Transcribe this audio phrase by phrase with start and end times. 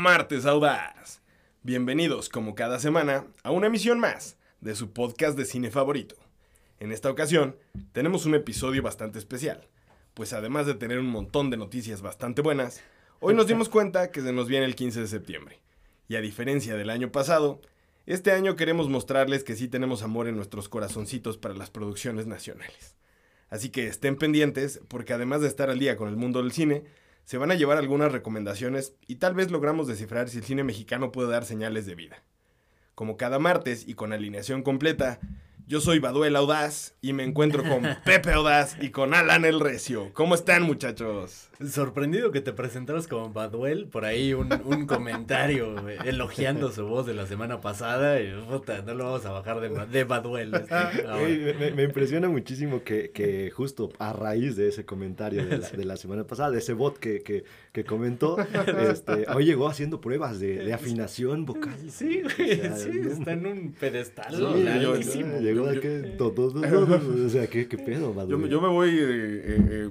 [0.00, 1.20] Martes Audaz.
[1.62, 6.14] Bienvenidos, como cada semana, a una emisión más de su podcast de cine favorito.
[6.78, 7.54] En esta ocasión,
[7.92, 9.68] tenemos un episodio bastante especial,
[10.14, 12.80] pues además de tener un montón de noticias bastante buenas,
[13.20, 15.60] hoy nos dimos cuenta que se nos viene el 15 de septiembre.
[16.08, 17.60] Y a diferencia del año pasado,
[18.06, 22.96] este año queremos mostrarles que sí tenemos amor en nuestros corazoncitos para las producciones nacionales.
[23.50, 26.84] Así que estén pendientes, porque además de estar al día con el mundo del cine,
[27.30, 31.12] se van a llevar algunas recomendaciones y tal vez logramos descifrar si el cine mexicano
[31.12, 32.24] puede dar señales de vida.
[32.96, 35.20] Como cada martes y con alineación completa,
[35.70, 40.10] yo soy Baduel Audaz y me encuentro con Pepe Audaz y con Alan el Recio.
[40.14, 41.48] ¿Cómo están, muchachos?
[41.64, 47.06] Sorprendido que te presentaras como Baduel, por ahí un, un comentario eh, elogiando su voz
[47.06, 50.54] de la semana pasada y puta, no lo vamos a bajar de, de Baduel.
[50.54, 50.74] este.
[51.24, 55.68] Ey, me, me impresiona muchísimo que, que justo a raíz de ese comentario de la,
[55.68, 58.36] de la semana pasada, de ese bot que, que, que comentó,
[58.90, 61.76] este, hoy llegó haciendo pruebas de, de afinación vocal.
[61.88, 64.34] Sí, güey, O sea, sí, no- está en un pedestal.
[64.34, 68.38] Sí, yo- llegó de que todo, todo, todo, o sea, ¿qué, qué pedo, Yo, Badoo?
[68.38, 69.90] me- yo me voy eh, eh, eh,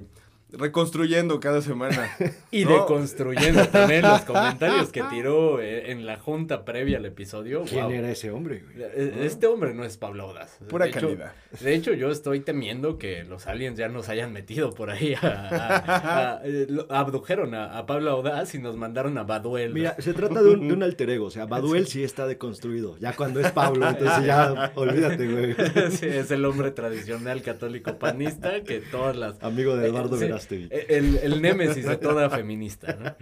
[0.52, 2.10] reconstruyendo cada semana.
[2.52, 2.72] Y No.
[2.72, 7.62] deconstruyendo también los comentarios que tiró eh, en la junta previa al episodio.
[7.68, 7.92] ¿Quién Wow.
[7.92, 8.84] era ese hombre, güey?
[8.92, 10.58] Eh, Este hombre no es Pablo Audaz.
[10.68, 11.32] Pura De hecho- calidad.
[11.60, 15.14] De hecho, yo estoy temiendo que los aliens ya nos hayan metido por ahí.
[15.14, 19.72] A, a- eh, abdujeron a, a Pablo Audaz y nos mandaron a Baduel.
[19.72, 22.96] Mira, se trata de un, de un alter ego, o sea, Baduel sí está deconstruido,
[22.98, 25.54] ya cuando es Pablo, entonces ya, olvídate, güey.
[25.92, 29.40] Sí, es el hombre tradicional católico panista que todas las...
[29.42, 30.68] Amigo de Eduardo Sí, Verástegui.
[30.88, 33.14] El, el némesis de toda feminista, ¿no?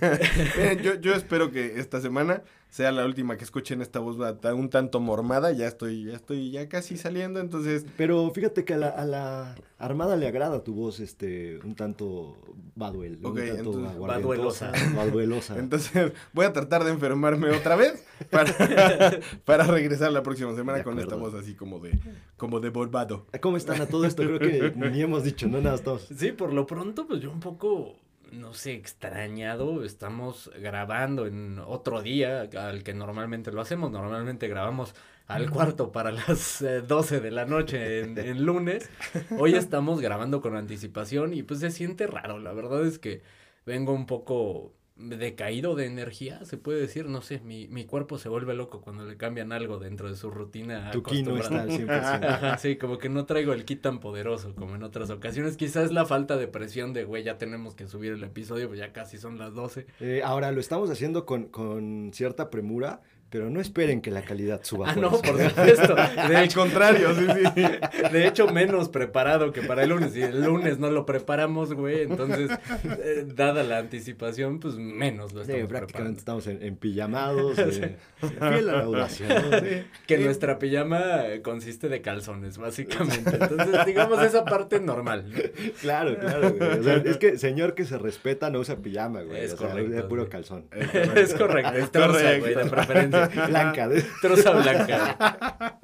[0.56, 2.42] Miren, yo, yo espero que esta semana
[2.74, 4.16] sea la última que escuchen esta voz
[4.52, 5.52] un tanto mormada.
[5.52, 9.54] Ya estoy, ya estoy ya casi saliendo, entonces Pero fíjate que a la, a la
[9.78, 12.36] Armada le agrada tu voz, este, un tanto
[12.74, 14.72] Baduel, un tanto entonces, baduelosa.
[14.96, 15.56] baduelosa.
[15.60, 18.52] Entonces, voy a tratar de enfermarme otra vez para,
[19.44, 21.96] para regresar la próxima semana De con esta voz así como de,
[22.36, 23.26] como de borbado.
[23.40, 24.24] ¿Cómo están a todo esto?
[24.24, 26.08] Creo que ni hemos dicho, no nada, estamos.
[26.16, 27.94] Sí, por lo pronto, pues yo un poco,
[28.34, 29.84] no sé, extrañado.
[29.84, 33.90] Estamos grabando en otro día al que normalmente lo hacemos.
[33.90, 34.94] Normalmente grabamos
[35.26, 38.90] al cuarto para las eh, 12 de la noche en, en lunes.
[39.38, 42.38] Hoy estamos grabando con anticipación y pues se siente raro.
[42.38, 43.22] La verdad es que
[43.66, 48.28] vengo un poco decaído de energía, se puede decir, no sé, mi, mi cuerpo se
[48.28, 50.90] vuelve loco cuando le cambian algo dentro de su rutina.
[50.92, 51.88] Tu ki no está al 100%.
[52.24, 55.56] Ajá, sí, como que no traigo el kit tan poderoso como en otras ocasiones.
[55.56, 58.92] Quizás la falta de presión de, güey, ya tenemos que subir el episodio, pues ya
[58.92, 59.86] casi son las 12.
[60.00, 63.02] Eh, ahora, lo estamos haciendo con, con cierta premura,
[63.34, 64.90] pero no esperen que la calidad suba.
[64.90, 65.22] Ah, por no, eso.
[65.22, 65.94] por supuesto.
[65.96, 67.64] De Al hecho, contrario, sí, sí.
[68.12, 70.12] de hecho, menos preparado que para el lunes.
[70.12, 72.48] Si el lunes no lo preparamos, güey, entonces,
[72.84, 76.42] eh, dada la anticipación, pues menos lo Sí, estamos prácticamente preparando.
[76.42, 79.58] estamos en, en pijamados, eh, fiel a la audacia, ¿no?
[79.58, 79.82] Sí.
[80.06, 80.22] Que Sí.
[80.24, 83.30] nuestra pijama consiste de calzones, básicamente.
[83.40, 85.24] Entonces, digamos, esa parte normal.
[85.28, 85.38] ¿no?
[85.80, 86.78] Claro, claro, güey.
[86.78, 89.40] O sea, es que señor que se respeta no usa pijama, güey.
[89.44, 90.66] Es o sea, correcto, de puro calzón.
[90.70, 93.23] Es correcto, es troza, güey, de preferencia.
[93.48, 95.78] Blanca, de- Troza blanca.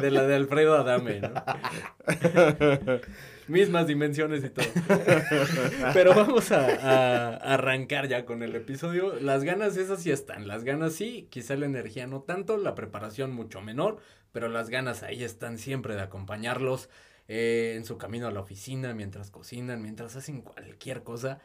[0.00, 1.32] De la de Alfredo Adame, ¿no?
[3.48, 4.66] Mismas dimensiones y todo.
[5.94, 9.14] Pero vamos a, a arrancar ya con el episodio.
[9.20, 10.46] Las ganas esas sí están.
[10.46, 13.98] Las ganas sí, quizá la energía no tanto, la preparación mucho menor,
[14.32, 16.90] pero las ganas ahí están siempre de acompañarlos
[17.26, 21.38] eh, en su camino a la oficina, mientras cocinan, mientras hacen cualquier cosa.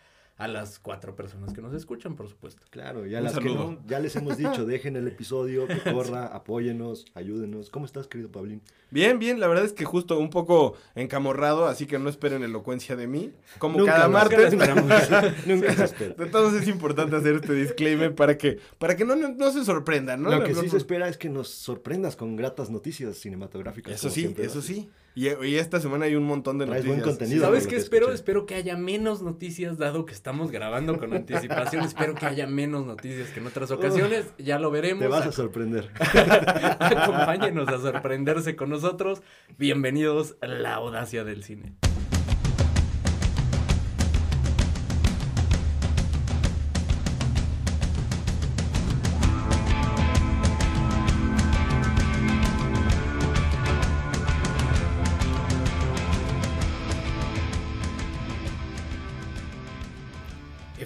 [0.43, 2.65] A las cuatro personas que nos escuchan, por supuesto.
[2.69, 6.25] Claro, ya Un las que no, ya les hemos dicho, dejen el episodio, que corra,
[6.25, 7.69] apóyenos, ayúdenos.
[7.69, 8.61] ¿Cómo estás, querido Pablín?
[8.91, 12.97] Bien, bien, la verdad es que justo un poco encamorrado, así que no esperen elocuencia
[12.97, 13.31] de mí.
[13.57, 14.53] Como Nunca cada martes.
[15.45, 16.15] Nunca se espera.
[16.19, 20.23] Entonces es importante hacer este disclaimer para que, para que no, no, no se sorprendan,
[20.23, 20.29] ¿no?
[20.29, 23.93] Lo que sí se espera es que nos sorprendas con gratas noticias cinematográficas.
[23.93, 24.89] Eso sí, eso sí.
[25.15, 27.05] Y, y esta semana hay un montón de Traes noticias.
[27.05, 27.45] buen contenido.
[27.45, 28.05] ¿Sabes qué que espero?
[28.05, 28.15] escuché.
[28.15, 31.83] Espero que haya menos noticias, dado que estamos grabando con anticipación.
[31.85, 34.25] espero que haya menos noticias que en otras ocasiones.
[34.37, 35.01] Ya lo veremos.
[35.01, 35.91] Te vas a sorprender.
[36.79, 39.21] Acompáñenos a sorprenderse con nosotros.
[39.57, 41.73] Bienvenidos a la audacia del cine.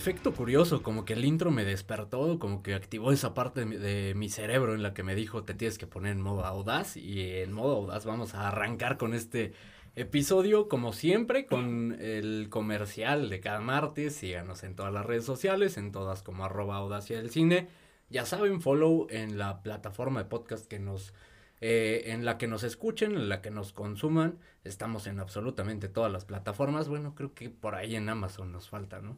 [0.07, 4.29] Efecto curioso, como que el intro me despertó, como que activó esa parte de mi,
[4.29, 7.51] cerebro en la que me dijo te tienes que poner en modo audaz y en
[7.51, 9.51] modo audaz vamos a arrancar con este
[9.95, 14.15] Episodio, como siempre, con el comercial de cada martes.
[14.15, 17.67] Síganos en todas las redes sociales, en todas como arroba audacia del cine.
[18.09, 21.13] Ya saben, follow en la plataforma de podcast que nos,
[21.59, 24.39] eh, en la que nos escuchen, en la que nos consuman.
[24.63, 26.87] Estamos en absolutamente todas las plataformas.
[26.87, 29.17] Bueno, creo que por ahí en Amazon nos falta, ¿no?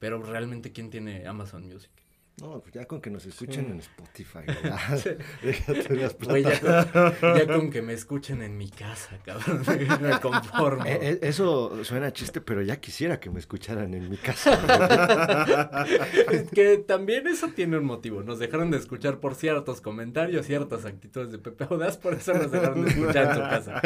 [0.00, 1.92] Pero realmente, ¿quién tiene Amazon Music?
[2.40, 5.18] No, pues ya con que nos escuchen en Spotify, ¿verdad?
[7.36, 9.62] ya, con, que me escuchen en mi casa, cabrón,
[10.00, 10.86] me conformo.
[10.86, 14.56] Eh, eh, eso suena chiste, pero ya quisiera que me escucharan en mi casa.
[16.54, 18.22] que también eso tiene un motivo.
[18.22, 22.50] Nos dejaron de escuchar por ciertos comentarios, ciertas actitudes de Pepe Audaz, por eso nos
[22.50, 23.82] dejaron de escuchar en su casa.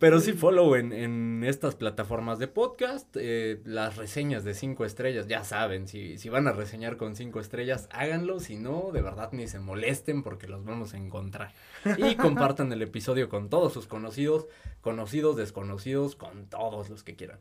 [0.00, 5.28] Pero sí follow en, en estas plataformas de podcast, eh, las reseñas de cinco estrellas,
[5.28, 9.28] ya saben, si, si van a reseñar con cinco estrellas, háganlo, si no, de verdad
[9.32, 11.52] ni se molesten porque los vamos a encontrar.
[11.98, 14.46] Y compartan el episodio con todos sus conocidos,
[14.80, 17.38] conocidos, desconocidos, con todos los que quieran.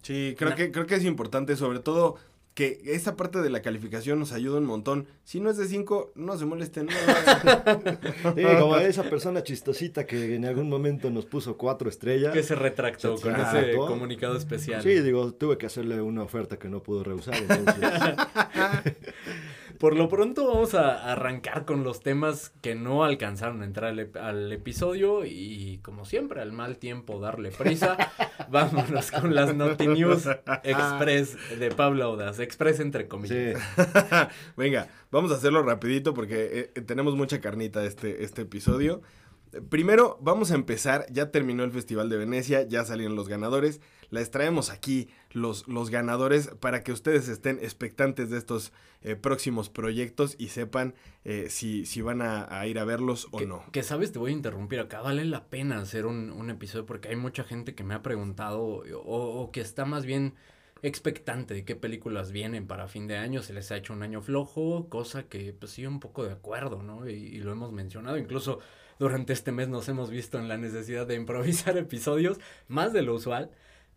[0.00, 2.16] Sí, creo, que, creo que es importante, sobre todo
[2.58, 5.06] que esa parte de la calificación nos ayuda un montón.
[5.22, 6.88] Si no es de 5, no se molesten.
[8.34, 12.32] sí, como esa persona chistosita que en algún momento nos puso cuatro estrellas.
[12.32, 14.82] Que se retractó con ese comunicado especial.
[14.82, 17.36] Sí, digo, tuve que hacerle una oferta que no pudo rehusar.
[17.36, 17.76] Entonces...
[19.78, 24.52] Por lo pronto vamos a arrancar con los temas que no alcanzaron a entrar al,
[24.52, 27.96] episodio y como siempre al mal tiempo darle prisa,
[28.50, 30.26] vámonos con las Noti News
[30.64, 33.62] Express de Pablo Audaz, Express entre comillas.
[34.56, 39.02] Venga, vamos a hacerlo rapidito porque eh, tenemos mucha carnita este, este episodio.
[39.70, 41.06] Primero, vamos a empezar.
[41.10, 43.80] Ya terminó el Festival de Venecia, ya salieron los ganadores.
[44.10, 49.70] Les traemos aquí los, los ganadores para que ustedes estén expectantes de estos eh, próximos
[49.70, 50.94] proyectos y sepan
[51.24, 53.64] eh, si, si van a, ir a verlos o no.
[53.72, 55.00] Que sabes, te voy a interrumpir acá.
[55.00, 58.60] Vale la pena hacer un, un episodio porque hay mucha gente que me ha preguntado
[58.62, 60.34] o, o que está más bien
[60.82, 64.20] expectante de qué películas vienen para fin de año, se les ha hecho un año
[64.22, 67.08] flojo, cosa que pues sí, un poco de acuerdo, ¿no?
[67.08, 68.60] y, lo hemos mencionado, incluso
[68.98, 72.38] durante este mes nos hemos visto en la necesidad de improvisar episodios,
[72.68, 73.50] más de lo usual.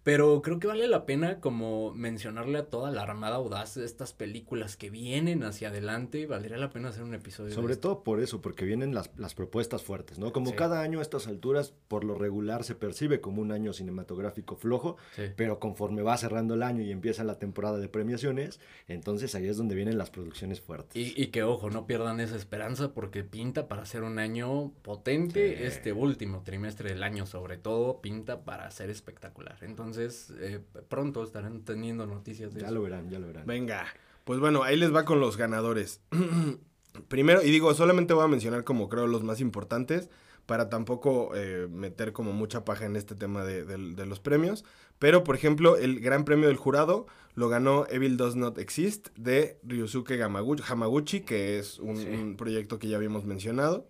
[0.03, 4.75] Pero creo que vale la pena como mencionarle a toda la Armada Audaz estas películas
[4.75, 6.25] que vienen hacia adelante.
[6.25, 7.53] Valdría la pena hacer un episodio.
[7.53, 10.33] Sobre todo por eso, porque vienen las, las propuestas fuertes, ¿no?
[10.33, 14.55] Como cada año a estas alturas, por lo regular se percibe como un año cinematográfico
[14.55, 14.97] flojo,
[15.35, 19.57] pero conforme va cerrando el año y empieza la temporada de premiaciones, entonces ahí es
[19.57, 20.95] donde vienen las producciones fuertes.
[20.95, 25.65] Y, y que ojo, no pierdan esa esperanza porque pinta para ser un año potente.
[25.67, 29.57] Este último trimestre del año, sobre todo, pinta para ser espectacular.
[29.61, 33.45] Entonces, entonces, eh, pronto estarán teniendo noticias de ya lo verán, ya lo verán.
[33.45, 33.85] Venga,
[34.23, 35.99] pues bueno, ahí les va con los ganadores.
[37.09, 40.09] Primero, y digo, solamente voy a mencionar como creo los más importantes
[40.45, 44.63] para tampoco eh, meter como mucha paja en este tema de, los premios.
[44.97, 49.59] Pero, por ejemplo, el gran premio del jurado lo ganó Evil Does Not Exist de
[49.63, 53.89] Ryusuke Hamaguchi, que es un, proyecto que ya habíamos mencionado.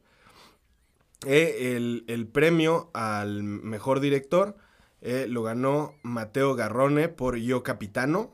[1.27, 4.55] Eh, el, el, premio al mejor director
[5.01, 8.31] eh, lo ganó Mateo Garrone por Yo Capitano.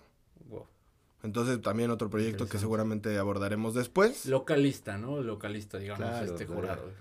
[1.24, 4.28] Entonces también otro proyecto que seguramente abordaremos después.
[4.28, 5.22] Localista, ¿no?
[5.22, 6.92] Localista, digamos, este jurado.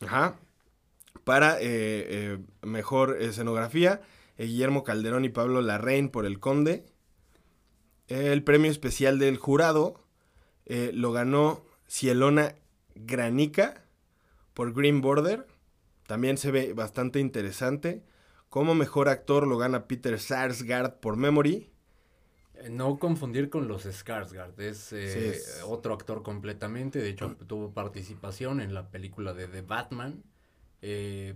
[0.00, 0.36] Ajá.
[1.24, 4.02] Para eh, eh, mejor escenografía,
[4.36, 6.84] Guillermo Calderón y Pablo Larraín por El Conde.
[8.08, 10.04] El premio especial del jurado
[10.66, 12.56] lo ganó Cielona
[12.94, 13.84] Granica
[14.54, 15.46] por Green Border.
[16.06, 18.02] También se ve bastante interesante.
[18.52, 21.70] Como mejor actor lo gana Peter Sarsgaard por Memory.
[22.56, 27.44] Eh, no confundir con los Skarsgård, es, eh, otro actor completamente, de hecho ah.
[27.46, 30.22] tuvo participación en la película de The Batman.
[30.82, 31.34] Eh,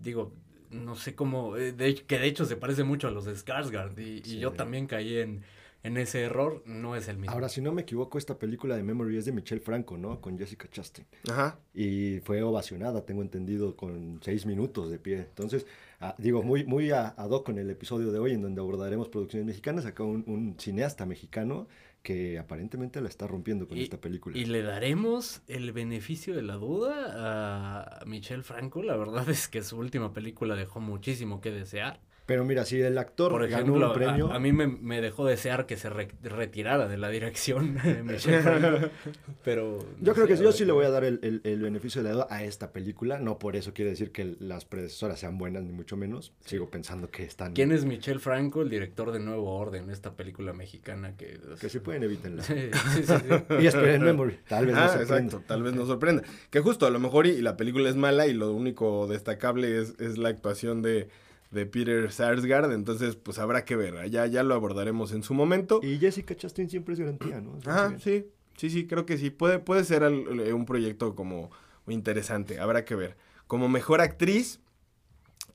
[0.00, 0.32] digo,
[0.70, 4.38] no sé cómo, de, que de hecho se parece mucho a los Skarsgård y, y
[4.38, 5.42] yo también caí en,
[5.86, 7.32] en ese error, no es el mismo.
[7.32, 10.20] Ahora, si no me equivoco, esta película de Memory es de Michelle Franco, ¿no?
[10.20, 11.06] Con Jessica Chastain.
[11.30, 11.58] Ajá.
[11.74, 15.18] Y fue ovacionada, tengo entendido, con seis minutos de pie.
[15.18, 15.66] Entonces,
[15.98, 19.46] Ah, digo, muy, muy ad hoc con el episodio de hoy, en donde abordaremos producciones
[19.46, 21.68] mexicanas, acá un, un cineasta mexicano
[22.02, 24.38] que aparentemente la está rompiendo con esta película.
[24.38, 28.82] Y le daremos el beneficio de la duda a Michelle Franco.
[28.82, 32.00] La verdad es que su última película dejó muchísimo que desear.
[32.26, 34.32] Pero mira, si el actor Por ganó ejemplo, un premio...
[34.32, 38.42] a, a mí me, me dejó desear que se re- retirara de la dirección Michel
[38.42, 38.88] Franco,
[39.44, 39.78] pero...
[40.00, 42.02] Yo creo sé, que sí, yo sí le voy a dar el, el- el beneficio
[42.02, 43.18] de la duda a esta película.
[43.20, 46.32] No por eso quiere decir que las predecesoras sean buenas, ni mucho menos.
[46.44, 47.52] Sigo pensando que están...
[47.52, 51.38] ¿Quién es Michel Franco, el director de Nuevo Orden, esta película mexicana que...
[51.60, 52.42] Que si pueden, evítenla.
[52.42, 53.14] Sí, sí, sí.
[53.60, 54.40] Y esperen Memory.
[54.48, 56.22] Tal vez no Ah, se exacto, tal vez nos sorprenda.
[56.50, 59.80] Que justo, a lo mejor y, y la película es mala y lo único destacable
[59.80, 61.08] es, es la actuación de,
[61.56, 65.80] de Peter Sarsgaard, entonces pues habrá que ver, ya, ya lo abordaremos en su momento.
[65.82, 67.58] Y Jessica Chastain siempre es garantía, ¿no?
[67.66, 71.50] Ah, sí, sí, sí, creo que sí, puede, puede ser al- eh, un proyecto como
[71.88, 73.16] interesante, habrá que ver.
[73.48, 74.60] Como mejor actriz,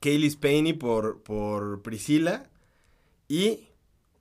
[0.00, 2.50] Kaylee Spaney por, por Priscila
[3.28, 3.68] y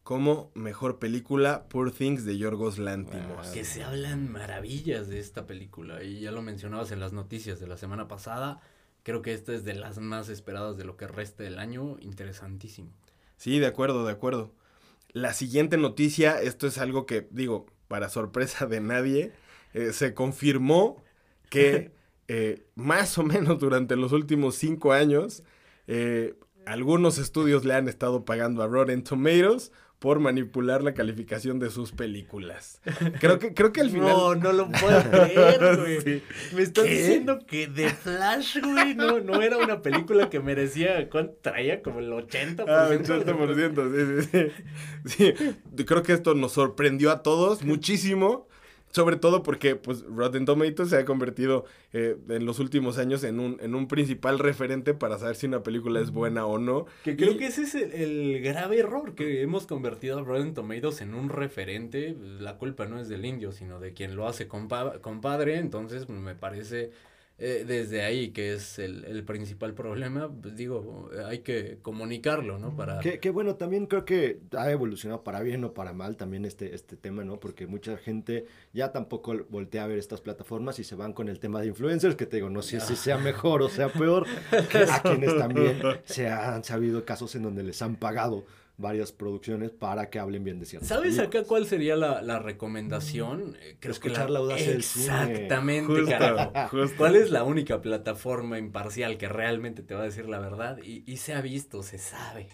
[0.04, 3.48] como mejor película, Poor Things de Yorgos Lantimos.
[3.50, 7.68] Que se hablan maravillas de esta película y ya lo mencionabas en las noticias de
[7.68, 8.62] la semana pasada.
[9.04, 11.98] Creo que esta es de las más esperadas de lo que resta del año.
[12.02, 12.92] Interesantísimo.
[13.38, 14.54] Sí, de acuerdo, de acuerdo.
[15.14, 19.34] La siguiente noticia, esto es algo que, digo, para sorpresa de nadie,
[19.74, 21.04] eh, se confirmó
[21.50, 21.92] que
[22.28, 25.44] eh, más o menos durante los últimos cinco años,
[25.88, 31.70] eh, algunos estudios le han estado pagando a Rotten Tomatoes por manipular la calificación de
[31.70, 32.82] sus películas.
[33.20, 34.10] Creo que, creo que al final...
[34.10, 36.02] No, no lo puedo creer, güey.
[36.02, 36.24] Sí.
[36.56, 36.90] Me estás ¿Qué?
[36.90, 41.84] diciendo que The Flash, güey, no, no era una película que merecía, ¿cuánto traía?
[41.84, 42.66] Como el 80%.
[42.68, 44.52] Ah, 80%, sí, sí,
[45.06, 45.34] sí.
[45.78, 48.48] Sí, creo que esto nos sorprendió a todos muchísimo.
[48.92, 53.40] Sobre todo porque, pues, Rotten Tomatoes se ha convertido eh, en los últimos años en
[53.40, 56.86] un, en un principal referente para saber si una película es buena o no.
[57.04, 60.54] Que creo Y- que ese es el, el grave error, que hemos convertido a Rotten
[60.54, 62.16] Tomatoes en un referente.
[62.40, 65.58] La culpa no es del indio, sino de quien lo hace compa- compadre.
[65.58, 66.92] Entonces, me parece
[67.44, 70.30] eh, desde ahí que es el, el principal problema.
[70.30, 72.76] Pues, digo, hay que comunicarlo, ¿no?
[72.76, 73.00] Para...
[73.00, 76.76] Que, que bueno, también creo que ha evolucionado para bien o para mal también este,
[76.76, 77.40] este tema, ¿no?
[77.40, 81.40] Porque mucha gente ya tampoco voltea a ver estas plataformas y se van con el
[81.40, 84.28] tema de influencers, que te digo, no sé si sea mejor o sea peor,
[84.72, 88.46] que a quienes también se han sabido casos en donde les han pagado
[88.82, 91.28] varias producciones para que hablen bien de ciertas ¿Sabes películas.
[91.42, 93.56] acá cuál sería la, la recomendación?
[93.62, 95.06] Eh, Creo que Escuchar la audacia del cine.
[95.06, 96.52] Exactamente, Justo, carajo.
[96.70, 96.98] justo.
[96.98, 100.80] ¿Cuál es la única plataforma imparcial que realmente te va a decir la verdad?
[100.84, 102.48] Y, y se ha visto, se sabe.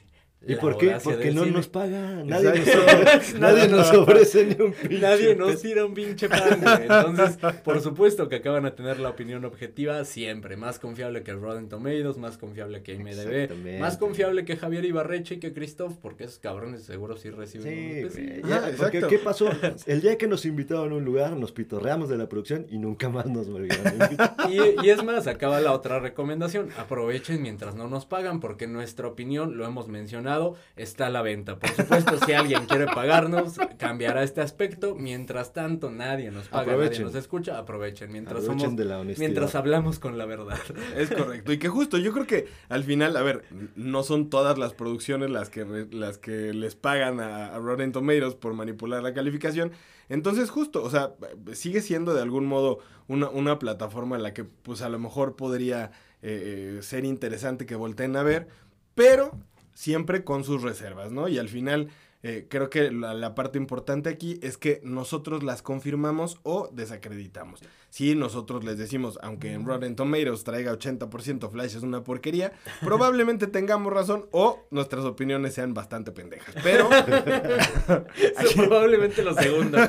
[0.46, 0.96] ¿Y por qué?
[1.04, 1.56] Porque no cine.
[1.56, 2.28] nos pagan.
[2.28, 6.62] Nadie nos, ofrece, nadie nos ofrece ni un pinche Nadie nos tira un pinche pan,
[6.62, 6.82] güey.
[6.84, 10.56] Entonces, por supuesto que acaban a tener la opinión objetiva siempre.
[10.56, 13.80] Más confiable que Rotten Tomatoes, más confiable que IMDB, Exactamente.
[13.80, 18.22] más confiable que Javier Ibarreche y que Christoph, porque esos cabrones seguro sí reciben Sí,
[18.22, 19.08] güey, ya, porque exacto.
[19.08, 19.50] ¿qué pasó?
[19.88, 23.10] El día que nos invitaron a un lugar, nos pitorreamos de la producción y nunca
[23.10, 23.78] más nos volvieron
[24.84, 26.70] y es más, acaba la otra recomendación.
[26.78, 30.27] Aprovechen mientras no nos pagan, porque nuestra opinión, lo hemos mencionado,
[30.76, 31.58] está a la venta.
[31.58, 34.96] Por supuesto, si alguien quiere pagarnos, cambiará este aspecto.
[34.96, 36.92] Mientras tanto, nadie nos paga, Aprovechen.
[37.04, 37.58] nadie nos escucha.
[37.58, 39.28] Aprovechen mientras Aprovechen somos, de la honestidad.
[39.28, 40.58] mientras hablamos con la verdad.
[40.96, 41.52] Es correcto.
[41.54, 43.44] Y que justo, yo creo que al final, a ver,
[43.76, 47.92] no son todas las producciones las que, re- las que les pagan a, a Rotten
[47.92, 49.72] Tomatoes por manipular la calificación.
[50.10, 51.14] Entonces, justo, o sea,
[51.54, 55.36] sigue siendo de algún modo una, una plataforma en la que, pues, a lo mejor
[55.36, 55.92] podría
[56.22, 58.48] eh, eh, ser interesante que volteen a ver,
[58.96, 59.32] pero
[59.78, 61.28] siempre con sus reservas, ¿no?
[61.28, 61.90] Y al final,
[62.24, 67.62] eh, creo que la, la parte importante aquí es que nosotros las confirmamos o desacreditamos.
[67.98, 72.52] Si nosotros les decimos, aunque en Rotten Tomatoes traiga 80% Flash es una porquería,
[72.82, 76.54] probablemente tengamos razón o nuestras opiniones sean bastante pendejas.
[76.62, 76.88] Pero
[78.56, 79.80] Probablemente lo segundo.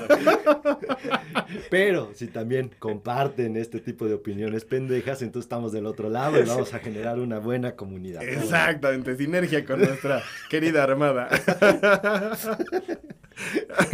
[1.69, 6.47] Pero si también comparten este tipo de opiniones pendejas, entonces estamos del otro lado y
[6.47, 8.23] vamos a generar una buena comunidad.
[8.23, 11.29] exactamente, sinergia con nuestra querida armada.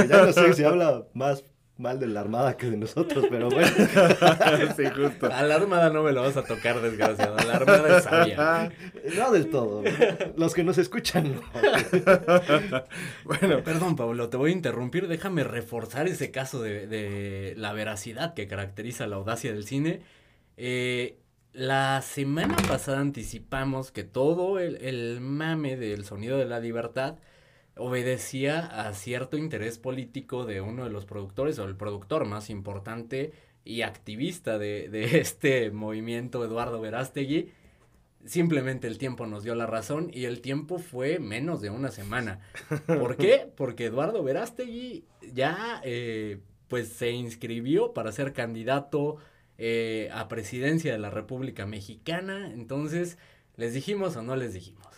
[0.08, 1.42] Ya no sé si habla más
[1.76, 3.68] mal de la armada que de nosotros, pero bueno.
[4.76, 5.26] sí, justo.
[5.32, 7.36] A la armada no me lo vas a tocar, desgraciado.
[7.36, 8.72] La armada es sabia.
[9.16, 9.82] No del todo.
[10.36, 11.40] Los que nos escuchan, no.
[13.24, 15.08] Bueno, Perdón, Pablo, te voy a interrumpir.
[15.08, 20.00] Déjame reforzar ese caso de, de la veracidad que caracteriza la audacia del cine.
[20.56, 21.18] Eh,
[21.52, 27.16] la semana pasada anticipamos que todo el, el mame del sonido de la libertad
[27.76, 33.32] obedecía a cierto interés político de uno de los productores o el productor más importante
[33.64, 37.52] y activista de, de este movimiento, Eduardo Verástegui.
[38.24, 42.40] Simplemente el tiempo nos dio la razón y el tiempo fue menos de una semana.
[42.86, 43.50] ¿Por qué?
[43.56, 46.38] Porque Eduardo Verástegui ya eh,
[46.68, 49.18] pues se inscribió para ser candidato
[49.58, 52.50] eh, a presidencia de la República Mexicana.
[52.52, 53.18] Entonces,
[53.56, 54.93] ¿les dijimos o no les dijimos?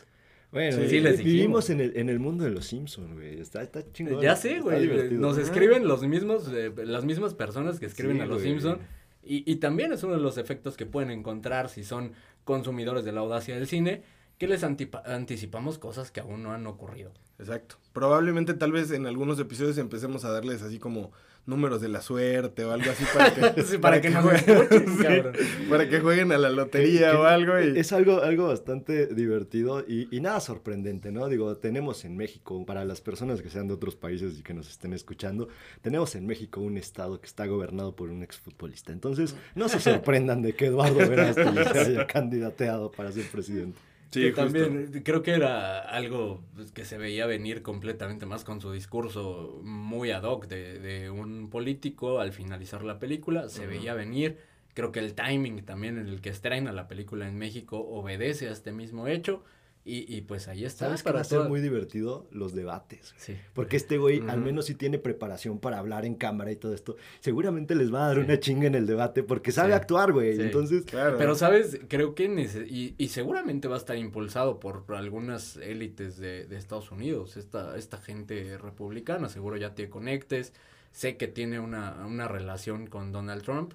[0.57, 3.39] Bueno, sí, les vivimos en el, en el mundo de los Simpsons, güey.
[3.39, 4.23] Está, está chingón.
[4.23, 5.11] Ya sé, güey.
[5.11, 8.79] Nos escriben los mismos, eh, las mismas personas que escriben a los Simpsons.
[9.23, 12.13] Y, y también es uno de los efectos que pueden encontrar si son
[12.45, 14.03] consumidores de la audacia del cine,
[14.39, 17.13] que les anticipamos cosas que aún no han ocurrido.
[17.39, 17.77] Exacto.
[17.93, 21.13] Probablemente tal vez en algunos episodios empecemos a darles así como
[21.47, 25.33] números de la suerte o algo así para que, para, que, jueguen,
[25.71, 27.59] para que jueguen a la lotería o algo.
[27.61, 27.79] Y...
[27.79, 31.29] Es algo, algo bastante divertido y, y, nada sorprendente, ¿no?
[31.29, 34.69] Digo, tenemos en México, para las personas que sean de otros países y que nos
[34.69, 35.49] estén escuchando,
[35.83, 38.93] tenemos en México un estado que está gobernado por un exfutbolista.
[38.93, 43.79] Entonces, no se sorprendan de que Eduardo Verástegui se haya candidateado para ser presidente.
[44.17, 48.73] Sí, también creo que era algo pues, que se veía venir completamente más con su
[48.73, 54.39] discurso muy ad hoc de, de un político al finalizar la película, se veía venir.
[54.75, 58.53] Creo que el timing también en el que estrena la película en México obedece a
[58.53, 59.43] este mismo hecho.
[59.89, 60.87] Y, y pues ahí está.
[60.87, 62.27] ¿Sabes para ser muy divertido?
[62.33, 63.15] Los debates.
[63.19, 63.37] Sí.
[63.55, 66.97] Porque este güey al menos sí tiene preparación para hablar en cámara y todo esto.
[67.21, 70.41] Seguramente les va a dar una chinga en el debate porque sabe actuar, güey.
[70.41, 71.17] Entonces, claro.
[71.19, 71.79] Pero, ¿sabes?
[71.87, 72.25] Creo que
[72.69, 77.37] y, y, seguramente va a estar impulsado por algunas élites de, de, Estados Unidos.
[77.37, 80.53] Esta, esta gente republicana seguro ya te conectes.
[80.91, 83.75] Sé que tiene una, una relación con Donald Trump.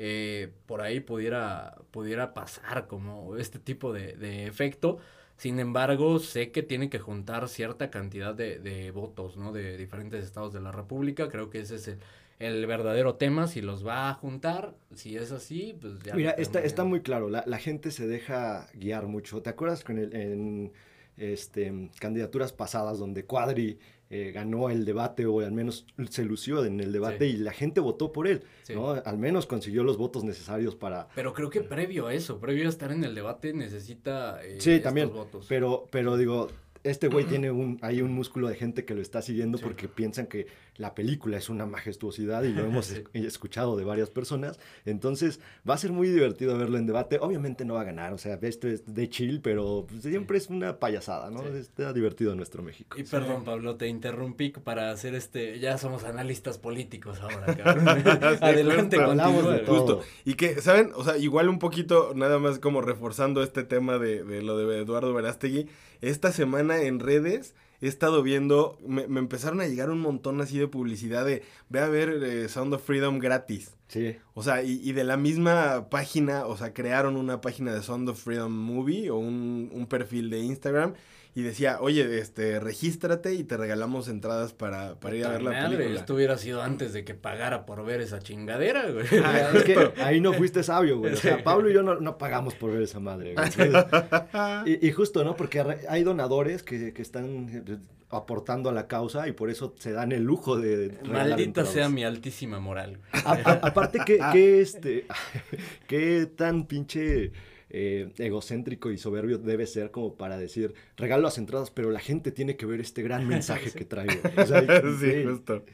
[0.00, 4.98] Eh, por ahí pudiera, pudiera pasar como este tipo de, de efecto
[5.38, 9.52] sin embargo, sé que tiene que juntar cierta cantidad de, de votos, ¿no?
[9.52, 11.28] De diferentes estados de la República.
[11.28, 11.96] Creo que ese es
[12.40, 13.46] el, verdadero tema.
[13.46, 16.16] Si los va a juntar, si es así, pues ya.
[16.16, 17.30] Mira, está, está muy claro.
[17.30, 19.40] La, la, gente se deja guiar mucho.
[19.40, 20.72] ¿Te acuerdas con el, en
[21.16, 23.78] este, candidaturas pasadas donde Cuadri
[24.10, 27.80] eh, ganó el debate o al menos se lució en el debate y la gente
[27.80, 28.42] votó por él,
[28.74, 28.90] ¿no?
[28.90, 31.08] Al menos consiguió los votos necesarios para...
[31.14, 34.80] Pero creo que previo a eso, previo a estar en el debate necesita eh, sí,
[34.80, 35.46] también, votos.
[35.48, 36.48] Pero, pero digo,
[36.84, 40.26] este güey tiene un, hay un músculo de gente que lo está siguiendo porque piensan
[40.26, 40.46] que
[40.78, 44.58] la película es una majestuosidad y lo hemos escuchado de varias personas.
[44.86, 47.18] Entonces va a ser muy divertido verlo en debate.
[47.20, 50.48] Obviamente no va a ganar, o sea, esto es de chill, pero pues, siempre es
[50.48, 51.42] una payasada, ¿no?
[51.42, 52.96] Está divertido nuestro México.
[52.98, 57.46] Y perdón, Pablo, te interrumpí para hacer este, ya somos analistas políticos ahora,
[58.40, 60.02] Adelante, hablamos de todo.
[60.24, 60.92] Y que, ¿saben?
[60.94, 64.78] O sea, igual un poquito, nada más como reforzando este tema de, de lo de
[64.78, 65.68] Eduardo Verástegui
[66.00, 70.68] esta semana en redes he estado viendo, me, empezaron a llegar un montón así de
[70.68, 73.72] publicidad de, ve a ver eh, Sound of Freedom gratis.
[73.88, 74.16] Sí.
[74.34, 78.22] O sea, y, de la misma página, o sea, crearon una página de Sound of
[78.22, 80.94] Freedom Movie o un, un perfil de Instagram
[81.38, 85.68] y decía, oye, este, regístrate y te regalamos entradas para, para ir a ver la
[85.68, 86.00] película.
[86.00, 89.06] Esto hubiera sido antes de que pagara por ver esa chingadera, güey.
[89.22, 91.12] Ah, es que ahí no fuiste sabio, güey.
[91.12, 94.78] O sea, Pablo y yo no, pagamos por ver esa madre, güey.
[94.82, 95.36] y, justo, ¿no?
[95.36, 97.78] Porque hay donadores que, que están eh,
[98.10, 100.98] aportando a la causa y por eso se dan el lujo de...
[101.08, 102.98] Maldita sea mi altísima moral.
[103.12, 105.06] aparte que, que este,
[105.86, 107.30] qué tan pinche
[107.70, 112.32] eh, egocéntrico y soberbio debe ser como para decir, regalo las entradas, pero la gente
[112.32, 114.12] tiene que ver este gran mensaje que traigo.
[115.00, 115.64] sí, justo.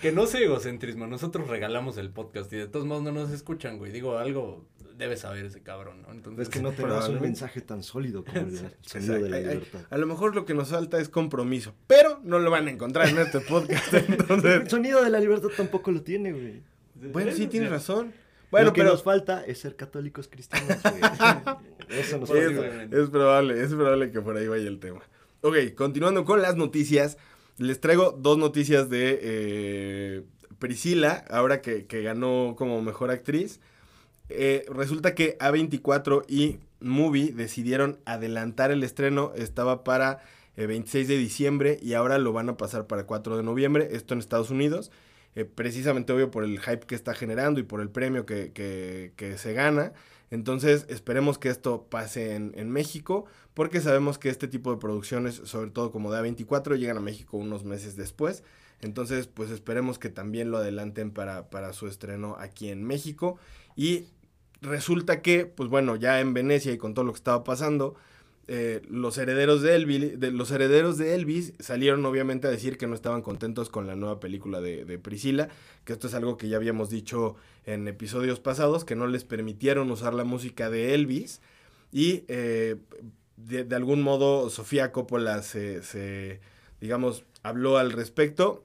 [0.00, 3.78] Que no sea egocentrismo, nosotros regalamos el podcast y de todos modos no nos escuchan,
[3.78, 3.90] güey.
[3.90, 4.64] Digo, algo
[4.96, 6.12] debe saber ese cabrón, ¿no?
[6.12, 9.80] Entonces, es que no tenemos un mensaje tan sólido como el, sonido de la libertad.
[9.90, 13.08] A, lo mejor lo que nos falta es compromiso, pero no lo van a encontrar
[13.08, 13.94] en este podcast.
[13.94, 16.62] El sonido de la libertad tampoco lo tiene, güey.
[17.12, 18.12] Bueno, sí, tienes razón.
[18.50, 20.78] Bueno, lo que nos falta es ser católicos cristianos.
[21.88, 22.82] Eso nos falta.
[22.84, 25.00] Es, probable, es probable que por ahí vaya el tema.
[25.40, 27.18] Ok, continuando con las noticias,
[27.58, 30.22] les traigo dos noticias de eh,
[30.58, 33.60] Priscila, ahora que, ganó como mejor actriz.
[34.30, 40.20] Eh, resulta que A24 y Movie decidieron adelantar el estreno, estaba para
[40.56, 44.14] el 26 de diciembre y ahora lo van a pasar para 4 de noviembre, esto
[44.14, 44.90] en Estados Unidos.
[45.34, 49.38] Eh, precisamente obvio por el hype que está generando y por el premio que, que,
[49.38, 49.92] se gana.
[50.30, 55.36] Entonces esperemos que esto pase en, en, México, porque sabemos que este tipo de producciones,
[55.44, 58.42] sobre todo como de A24, llegan a México unos meses después.
[58.80, 63.38] Entonces, pues esperemos que también lo adelanten para, para su estreno aquí en México.
[63.74, 64.06] Y
[64.60, 67.96] resulta que, pues bueno, ya en Venecia y con todo lo que estaba pasando,
[68.50, 72.86] eh, los, herederos de Elvis, de, los herederos de Elvis salieron obviamente a decir que
[72.86, 75.50] no estaban contentos con la nueva película de, Priscila,
[75.84, 79.90] que esto es algo que ya habíamos dicho en episodios pasados, que no les permitieron
[79.90, 81.42] usar la música de Elvis.
[81.92, 82.76] Y eh,
[83.36, 86.40] de, algún modo Sofía Coppola se,
[86.80, 88.64] digamos, habló al respecto.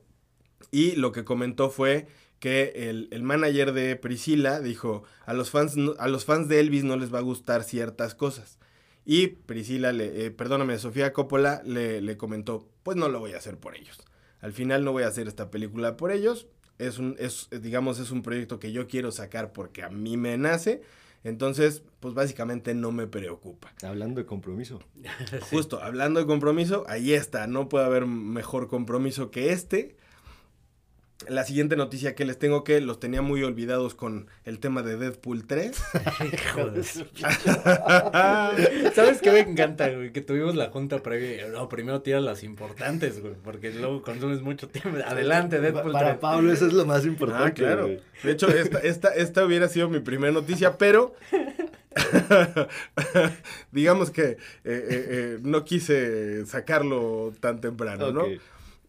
[0.72, 2.08] Y lo que comentó fue
[2.40, 6.86] que el, el, manager de Priscila dijo, a los, fans, a los fans de Elvis
[6.86, 8.60] no les va a gustar ciertas cosas
[9.06, 13.38] Y Priscila, le, eh, perdóname, Sofía Coppola le, le comentó, pues no lo voy a
[13.38, 14.00] hacer por ellos.
[14.40, 16.48] Al final no voy a hacer esta película por ellos.
[16.80, 20.38] Es un, es, digamos, es un proyecto que yo quiero sacar porque a mí me
[20.38, 20.82] nace.
[21.24, 23.74] Entonces, pues básicamente no me preocupa.
[23.84, 24.82] Hablando de compromiso.
[25.50, 27.48] Justo, hablando de compromiso, ahí está.
[27.48, 29.96] No puede haber mejor compromiso que este
[31.30, 34.98] la siguiente noticia que les tengo que los tenía muy olvidados con el tema de
[34.98, 35.76] Deadpool 3.
[38.94, 40.12] ¿Sabes qué me encanta, güey?
[40.12, 41.48] Que tuvimos la junta previa.
[41.48, 45.00] No, primero tiras las importantes, güey, porque luego consumes mucho tiempo.
[45.06, 47.44] Adelante, Deadpool Para Pablo eso es lo más importante.
[47.44, 47.88] Ah, claro.
[47.88, 51.16] De hecho, esta, esta, esta hubiera sido mi primera noticia, pero
[53.72, 58.26] digamos que eh, eh, eh, no quise sacarlo tan temprano, ¿no?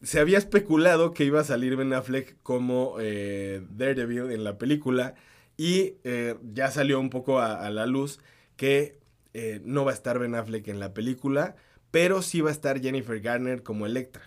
[0.04, 5.14] Se había especulado que iba a salir Ben Affleck como eh, Daredevil en la película
[5.56, 8.20] y eh, ya salió un poco a, la luz
[8.56, 8.98] que
[9.32, 11.56] eh, no va a estar Ben Affleck en la película,
[11.90, 14.22] pero sí va a estar Jennifer Garner como Electra.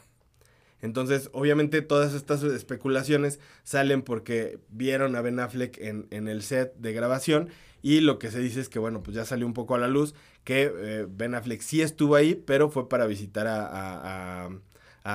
[0.82, 6.94] Entonces, obviamente todas estas especulaciones salen porque vieron a Ben Affleck en, el set de
[6.94, 7.50] grabación
[7.82, 9.88] y lo que se dice es que, bueno, pues ya salió un poco a la
[9.88, 14.50] luz que Ben Affleck sí estuvo ahí, pero fue para visitar a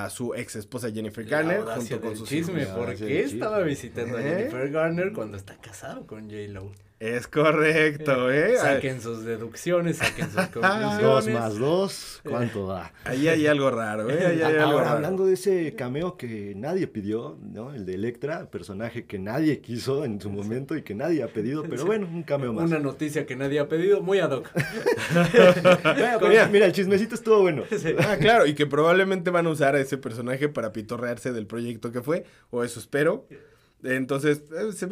[0.09, 2.65] su ex esposa Jennifer Garner junto con su chisme.
[2.65, 4.23] ¿Por qué estaba visitando a ¿Eh?
[4.23, 6.47] Jennifer Garner cuando está casado con J.
[6.49, 6.71] Lo?
[7.03, 8.55] Es correcto, ¿eh?
[8.55, 11.01] Saquen sus deducciones, saquen sus conclusiones.
[11.01, 12.93] Dos más dos, ¿cuánto da?
[13.03, 14.25] Ahí hay algo raro, ¿eh?
[14.25, 17.73] Ahí hay algo Ahora, hablando de ese cameo que nadie pidió, ¿no?
[17.73, 21.63] El de Electra, personaje que nadie quiso en su momento y que nadie ha pedido,
[21.69, 22.69] pero bueno, un cameo más.
[22.69, 24.49] Una noticia que nadie ha pedido, muy ad hoc.
[26.53, 27.63] mira, el chismecito estuvo bueno.
[27.99, 31.91] Ah, claro, y que probablemente van a usar a ese personaje para pitorrearse del proyecto
[31.91, 33.27] que fue, o eso espero.
[33.83, 34.85] Entonces, eh, se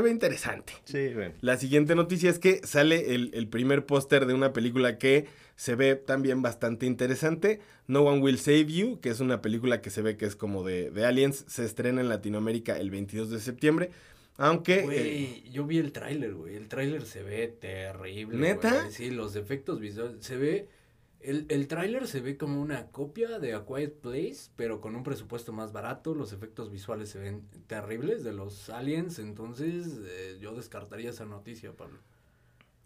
[0.00, 0.72] ve, interesante.
[0.84, 1.34] Sí, bueno.
[1.40, 5.96] La siguiente noticia es que sale el, primer póster de una película que se ve
[5.96, 7.60] también bastante interesante.
[7.86, 10.64] No One Will Save You, que es una película que se ve que es como
[10.64, 11.44] de, Aliens.
[11.46, 13.90] Se estrena en Latinoamérica el 22 de septiembre.
[14.36, 14.82] Aunque.
[14.82, 16.54] Güey, eh, yo vi el tráiler, güey.
[16.54, 18.38] El tráiler se ve terrible.
[18.38, 18.90] ¿Neta?
[18.90, 20.16] Sí, los efectos visuales.
[20.20, 20.68] Se ve
[21.20, 25.02] el, el tráiler se ve como una copia de A Quiet Place, pero con un
[25.02, 26.14] presupuesto más barato.
[26.14, 29.18] Los efectos visuales se ven terribles de los aliens.
[29.18, 31.98] Entonces, eh, yo descartaría esa noticia, Pablo.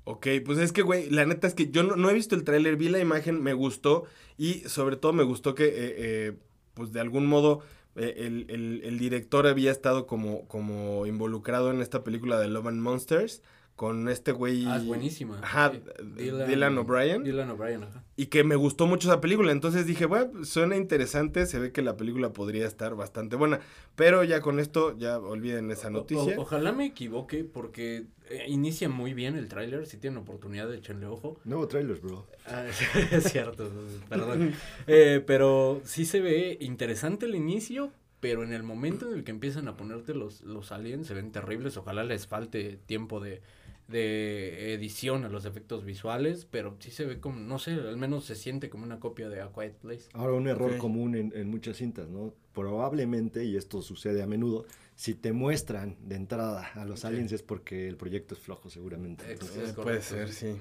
[0.04, 2.76] Ok, pues es que, güey, la neta es que yo no, he visto el tráiler,
[2.76, 4.04] vi la imagen, me gustó
[4.36, 6.32] y sobre todo me gustó que, eh, eh,
[6.74, 7.60] pues de algún modo,
[7.94, 12.80] el, el, el, director había estado como, como involucrado en esta película de Love and
[12.80, 13.42] Monsters
[13.76, 14.64] con este güey.
[14.66, 15.40] Ah, es buenísima.
[15.42, 15.72] Ajá,
[16.16, 17.24] Dylan, O'Brien.
[17.24, 18.04] Dylan O'Brien, ajá.
[18.16, 19.52] Y que me gustó mucho esa película.
[19.52, 21.46] Entonces dije, bueno, suena interesante.
[21.46, 23.60] Se ve que la película podría estar bastante buena.
[23.96, 26.38] Pero ya con esto, ya olviden esa noticia.
[26.38, 29.86] ojalá me equivoque, porque eh, inicia muy bien el tráiler.
[29.86, 31.40] Si tienen oportunidad, de echarle ojo.
[31.44, 32.26] Nuevo tráiler, bro.
[32.46, 32.64] Ah,
[33.10, 33.70] es cierto,
[34.08, 34.52] perdón.
[34.86, 39.32] Eh, pero sí se ve interesante el inicio, pero en el momento en el que
[39.32, 41.76] empiezan a ponerte los, los aliens se ven terribles.
[41.76, 43.42] Ojalá les falte tiempo de
[43.88, 48.24] de edición a los efectos visuales, pero sí se ve como, no sé, al menos
[48.24, 50.08] se siente como una copia de A Quiet Place.
[50.14, 52.32] Ahora, un error común en, en, muchas cintas, ¿no?
[52.54, 57.42] Probablemente, y esto sucede a menudo, si te muestran de entrada a los aliens es
[57.42, 59.24] porque el proyecto es flojo, seguramente.
[59.76, 60.56] puede ser, sí.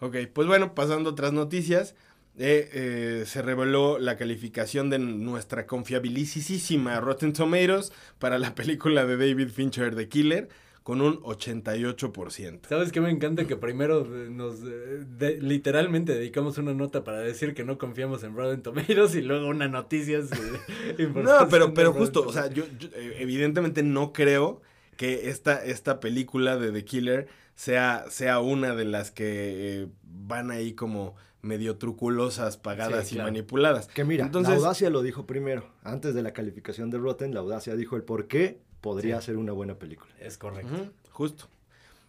[0.00, 1.94] Ok, pues bueno, pasando a otras noticias.
[2.38, 9.16] Eh, eh, se reveló la calificación de nuestra confiabilísima Rotten Tomatoes para la película de
[9.16, 10.48] David Fincher, The Killer
[10.88, 12.60] con un 88%.
[12.66, 13.46] ¿Sabes qué me encanta?
[13.46, 18.62] Que primero nos eh, literalmente dedicamos una nota para decir que no confiamos en Rotten
[18.62, 20.20] Tomatoes y luego una noticia
[21.14, 24.62] No, pero, pero justo, o sea, yo, eh, evidentemente no creo
[24.96, 30.50] que esta, esta película de The Killer sea, sea una de las que eh, van
[30.50, 33.88] ahí como medio truculosas, pagadas y manipuladas.
[33.88, 35.64] Que mira, Entonces, la audacia lo dijo primero.
[35.82, 39.52] Antes de la calificación de Rotten, la audacia dijo el por qué podría ser una
[39.52, 40.12] buena película.
[40.20, 40.92] Es correcto.
[41.10, 41.48] justo.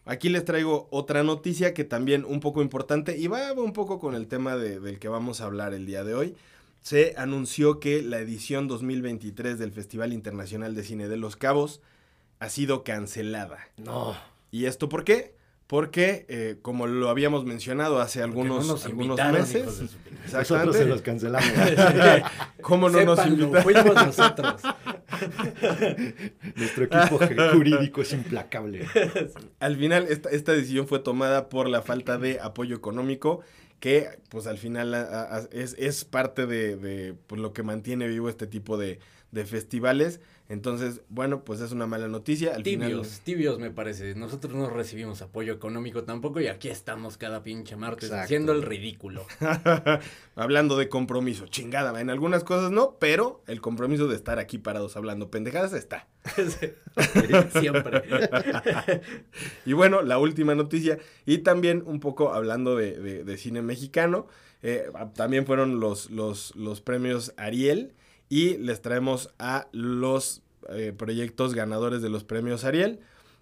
[0.05, 4.15] Aquí les traigo otra noticia que también un poco importante y va un poco con
[4.15, 6.35] el tema del que vamos a hablar el día de hoy.
[6.81, 11.81] Se anunció que la edición 2023 del Festival Internacional de Cine de Los Cabos
[12.39, 13.59] ha sido cancelada.
[13.77, 14.15] No.
[14.49, 15.35] ¿Y esto por qué?
[15.69, 19.95] Porque, eh, como lo habíamos mencionado hace algunos, algunos meses,
[20.33, 21.47] nosotros se los cancelamos.
[22.61, 23.61] ¿Cómo no nos invitaron?
[23.61, 24.63] Fuimos nosotros.
[26.55, 27.19] Nuestro equipo
[27.53, 28.87] jurídico es implacable.
[29.59, 33.41] Al final, esta, esta decisión fue tomada por la falta de apoyo económico
[33.79, 38.47] que pues al final es, es parte de, de pues, lo que mantiene vivo este
[38.47, 38.97] tipo de,
[39.29, 40.19] de festivales.
[40.49, 42.55] Entonces, bueno, pues es una mala noticia.
[42.55, 44.15] Al tibios, tibios me parece.
[44.15, 49.27] Nosotros no recibimos apoyo económico tampoco y aquí estamos cada pinche martes haciendo el ridículo.
[50.35, 52.01] hablando de compromiso, chingada.
[52.01, 56.07] En algunas cosas no, pero el compromiso de estar aquí parados hablando pendejadas está.
[57.59, 58.01] Siempre.
[59.67, 60.97] y bueno, la última noticia.
[61.27, 64.25] Y también un poco hablando de, cine mexicano.
[64.63, 67.93] Eh, también fueron los, los, los premios Ariel
[68.29, 72.99] y les traemos a los eh, proyectos ganadores de los premios Ariel.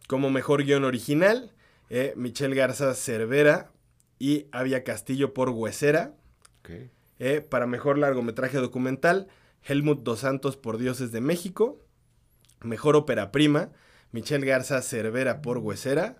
[0.07, 1.51] Como mejor guion original,
[1.89, 3.71] eh, Michelle Garza Cervera
[4.17, 6.15] y Avia Castillo por Huesera.
[7.19, 9.27] Eh, para mejor largometraje documental,
[9.63, 11.81] Helmut Dos Santos por Dioses de México.
[12.61, 13.71] Mejor ópera prima,
[14.11, 16.17] Michelle Garza Cervera por Huesera.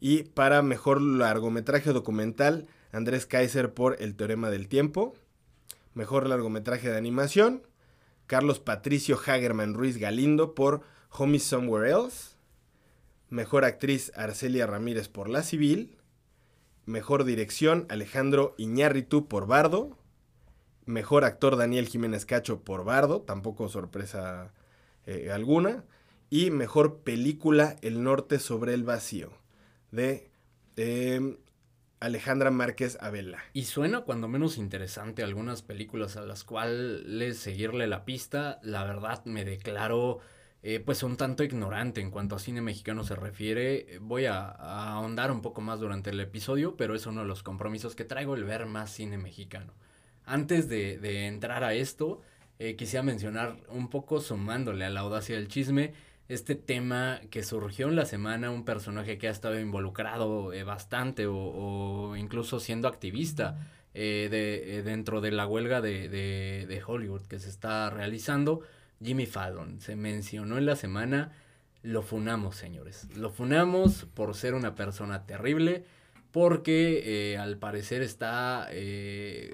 [0.00, 5.14] Y para mejor largometraje documental, Andrés Kaiser por El Teorema del Tiempo.
[5.96, 7.62] Mejor largometraje de animación,
[8.26, 12.36] Carlos Patricio Hagerman Ruiz Galindo por Homie Somewhere Else.
[13.30, 15.96] Mejor actriz Arcelia Ramírez por La Civil.
[16.84, 19.96] Mejor dirección Alejandro Iñárritu por Bardo.
[20.84, 24.52] Mejor actor Daniel Jiménez Cacho por Bardo, tampoco sorpresa
[25.06, 25.86] eh, alguna.
[26.28, 29.30] Y mejor película El Norte sobre el Vacío
[29.92, 30.30] de
[30.76, 31.38] em,
[32.00, 33.38] Alejandra Márquez Abela.
[33.52, 38.58] Y suena cuando menos interesante algunas películas a las cuales seguirle la pista.
[38.62, 40.20] La verdad me declaro
[40.62, 43.98] eh, pues un tanto ignorante en cuanto a cine mexicano se refiere.
[44.00, 47.94] Voy a, ahondar un poco más durante el episodio, pero es uno de los compromisos
[47.94, 49.72] que traigo el ver más cine mexicano.
[50.24, 52.20] Antes de, entrar a esto,
[52.58, 55.94] eh, quisiera mencionar un poco sumándole a la audacia del chisme
[56.28, 61.26] este tema que surgió en la semana, un personaje que ha estado involucrado eh, bastante
[61.28, 63.58] o, incluso siendo activista
[63.94, 68.62] eh, de, eh, dentro de la huelga de, de, Hollywood que se está realizando,
[69.02, 69.80] Jimmy Fallon.
[69.80, 71.32] Se mencionó en la semana,
[71.82, 73.08] lo funamos, señores.
[73.16, 75.84] Lo funamos por ser una persona terrible,
[76.32, 78.68] porque al parecer está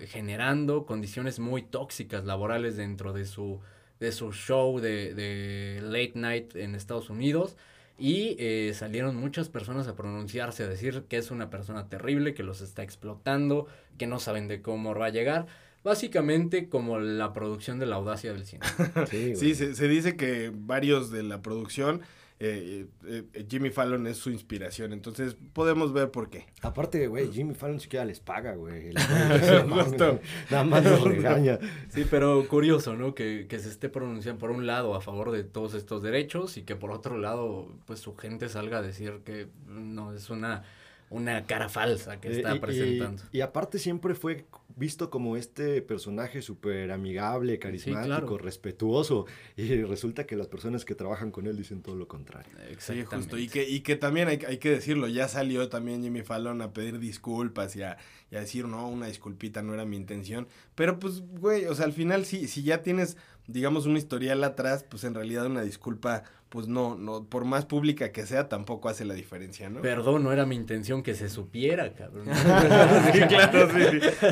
[0.09, 3.61] generando condiciones muy tóxicas laborales dentro de su
[4.03, 7.57] de su show de, late night en Estados Unidos.
[7.99, 12.43] Y eh, salieron muchas personas a pronunciarse, a decir que es una persona terrible, que
[12.43, 15.47] los está explotando, que no saben de cómo va a llegar.
[15.85, 18.67] Básicamente como la producción de la audacia del cine.
[19.37, 22.03] Sí, se, dice que varios de la producción
[22.45, 24.93] eh, eh, eh, Jimmy Fallon es su inspiración.
[24.93, 26.47] Entonces podemos ver por qué.
[26.61, 28.91] Aparte, güey, Jimmy Fallon siquiera les paga, güey.
[30.51, 31.61] Nada más los regaña.
[31.89, 33.15] Sí, pero curioso, ¿no?
[33.15, 36.63] Que, que se esté pronunciando por un lado a favor de todos estos derechos y
[36.63, 40.65] que por otro lado, pues su gente salga a decir que no es una
[41.13, 43.23] una cara falsa que está presentando.
[43.33, 44.47] Y, aparte siempre fue
[44.77, 49.27] visto como este personaje súper amigable, carismático, respetuoso.
[49.57, 52.53] Y resulta que las personas que trabajan con él dicen todo lo contrario.
[52.79, 53.39] Sí, justo.
[53.39, 56.73] Y que, y que también hay, hay, que decirlo, ya salió también Jimmy Fallon a
[56.73, 57.99] pedir disculpas y a,
[58.31, 60.49] y a, decir, no, una disculpita no era mi intención.
[60.75, 64.85] Pero pues, güey, o sea, al final si, si ya tienes, digamos, un historial atrás,
[64.89, 69.07] pues en realidad una disculpa pues no, no, por más pública que sea, tampoco hace
[69.07, 69.81] la diferencia, ¿no?
[69.81, 72.27] Perdón, no era mi intención que se supiera, cabrón.
[73.13, 73.71] sí, claro,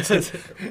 [0.04, 0.20] sí.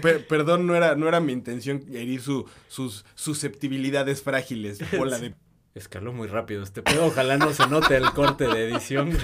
[0.30, 4.80] perdón, no era, no era mi intención herir su, sus susceptibilidades frágiles.
[4.96, 5.34] Bola de...
[5.74, 7.08] Escaló muy rápido este pedo.
[7.08, 9.18] Ojalá no se note el corte de edición.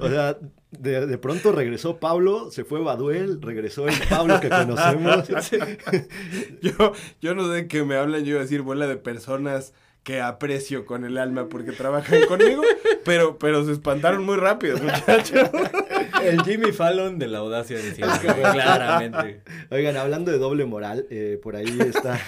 [0.00, 0.36] o sea,
[0.70, 5.28] de, de, pronto regresó Pablo, se fue Baduel, regresó el Pablo que conocemos.
[6.62, 10.20] yo, yo no sé qué me hablan, yo iba a decir bola de personas que
[10.20, 12.62] aprecio con el alma porque trabajan conmigo,
[13.04, 15.50] pero, pero se espantaron muy rápido, muchachos.
[16.22, 19.42] El Jimmy Fallon de la audacia de claramente.
[19.70, 22.18] Oigan, hablando de doble moral, eh, por ahí está,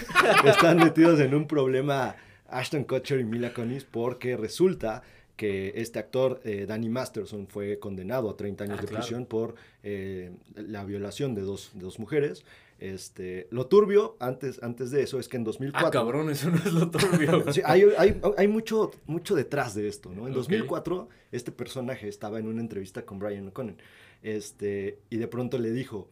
[0.44, 2.16] están metidos en un problema
[2.48, 5.02] Ashton Kutcher y Mila Kunis porque resulta
[5.42, 9.56] que este actor, eh, Danny Masterson, fue condenado a 30 años ah, de prisión por
[9.82, 12.44] eh, la violación de dos, de dos mujeres.
[12.78, 15.88] Este, lo turbio, antes, antes de eso, es que en 2004...
[15.88, 17.42] Ah, cabrón, eso no es lo turbio.
[17.64, 20.28] hay, hay, hay, mucho, mucho detrás de esto, ¿no?
[20.28, 23.74] En 2004, este personaje estaba en una entrevista con Brian O'Connor,
[24.22, 26.08] este, y de pronto le dijo,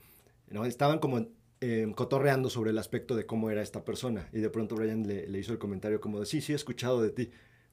[0.49, 0.65] ¿no?
[0.65, 1.29] Estaban como
[1.61, 5.29] eh, cotorreando sobre el aspecto de cómo era esta persona, y de pronto Brian le,
[5.29, 7.31] le, hizo el comentario como de, sí, sí he escuchado de ti,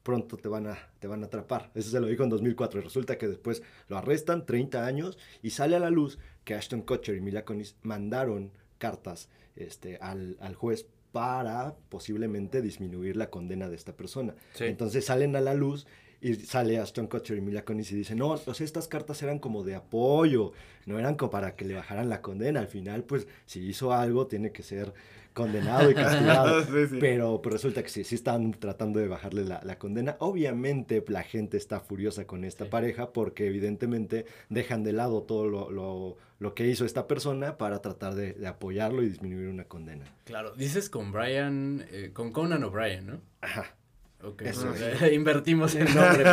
[0.08, 1.70] pronto te van, a, te van a atrapar.
[1.76, 5.50] Eso se lo dijo en 2004, y resulta que después lo arrestan, 30 años, y
[5.50, 10.56] sale a la luz que Ashton Kutcher y Mila Kunis mandaron cartas este, al, al
[10.56, 14.34] juez para posiblemente disminuir la condena de esta persona.
[14.60, 15.86] Entonces salen a la luz
[16.22, 19.64] y sale Aston Kutcher y Mila Kunis y dice, no, pues estas cartas eran como
[19.64, 20.54] de apoyo,
[20.86, 22.62] no eran como para que le bajaran la condena.
[22.62, 24.94] Al final, pues, si hizo algo, tiene que ser
[25.38, 26.66] condenado y castigado.
[27.00, 30.16] Pero, pues, resulta que sí, sí están tratando de bajarle la, condena.
[30.20, 36.18] Obviamente la gente está furiosa con esta pareja porque evidentemente dejan de lado todo lo,
[36.40, 40.06] lo, que hizo esta persona para tratar de, apoyarlo y disminuir una condena.
[40.26, 43.22] Claro, dices con Brian, eh, con Conan O'Brien, ¿no?
[43.42, 43.76] Ajá.
[44.24, 44.42] Ok,
[45.14, 46.26] invertimos el nombre,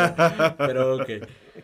[0.57, 1.11] pero ok.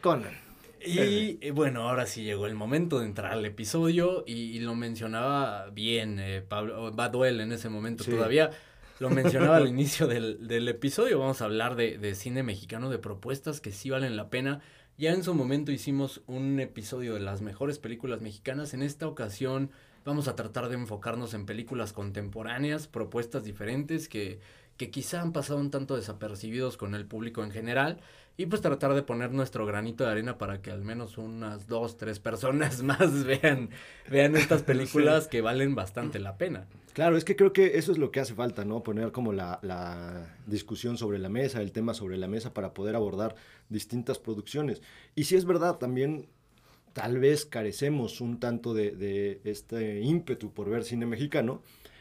[0.03, 0.49] Conan.
[0.84, 6.18] Y bueno, ahora sí llegó el momento de entrar al episodio y, lo mencionaba bien
[6.18, 8.50] eh, Pablo Baduel en ese momento todavía.
[8.98, 11.18] Lo mencionaba al inicio del, del, episodio.
[11.18, 14.60] Vamos a hablar de, de, cine mexicano, de propuestas que sí valen la pena.
[14.96, 18.74] Ya en su momento hicimos un episodio de las mejores películas mexicanas.
[18.74, 19.70] En esta ocasión
[20.04, 24.40] vamos a tratar de enfocarnos en películas contemporáneas, propuestas diferentes que
[24.80, 27.98] que quizá han pasado un tanto desapercibidos con el público en general
[28.40, 31.98] y pues tratar de poner nuestro granito de arena para que al menos unas dos,
[31.98, 33.68] tres personas más vean,
[34.11, 36.66] vean estas películas que valen bastante la pena.
[36.94, 38.83] Claro, es que creo que eso es lo que hace falta, ¿no?
[38.83, 42.96] Poner como la, la discusión sobre la mesa, el tema sobre la mesa para poder
[42.96, 43.35] abordar
[43.68, 44.81] distintas producciones.
[45.14, 46.26] Y si es verdad, también
[46.94, 51.61] tal vez carecemos un tanto de, de este ímpetu por ver cine mexicano,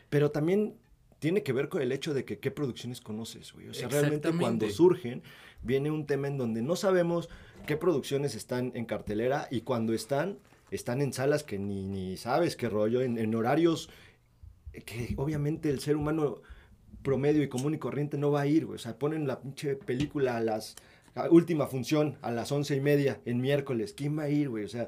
[0.10, 0.78] pero también
[1.20, 3.68] tiene que ver con el hecho de que qué producciones conoces, güey.
[3.68, 5.22] O sea, realmente cuando surgen,
[5.62, 7.30] viene un tema en donde no sabemos
[7.66, 10.40] qué producciones están en cartelera y cuando están,
[10.72, 13.90] están en salas que ni, ni sabes qué rollo, en, horarios
[14.86, 16.42] que obviamente el ser humano
[17.02, 18.76] promedio y común y corriente no va a ir, güey.
[18.76, 20.76] O sea, ponen la pinche película a las
[21.32, 23.94] última función a las once y media en miércoles.
[23.94, 24.64] ¿Quién va a ir, güey?
[24.64, 24.88] O sea,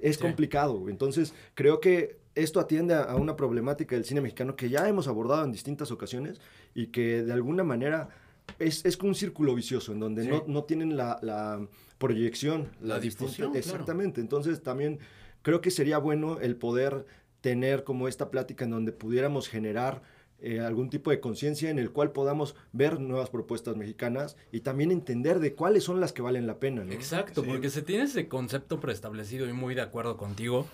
[0.00, 0.92] es complicado, güey.
[0.92, 5.44] Entonces, creo que esto atiende a, una problemática del cine mexicano que ya hemos abordado
[5.44, 6.40] en distintas ocasiones
[6.74, 8.08] y que de alguna manera
[8.58, 11.66] es, es un círculo vicioso en donde no, no, tienen la, la
[11.98, 13.54] proyección, la, difusión.
[13.56, 14.20] Exactamente.
[14.20, 14.98] Entonces también
[15.42, 17.06] creo que sería bueno el poder
[17.40, 20.02] tener como esta plática en donde pudiéramos generar
[20.40, 24.92] eh, algún tipo de conciencia en el cual podamos ver nuevas propuestas mexicanas y también
[24.92, 26.84] entender de cuáles son las que valen la pena.
[26.90, 30.66] Exacto, porque se tiene ese concepto preestablecido y muy de acuerdo contigo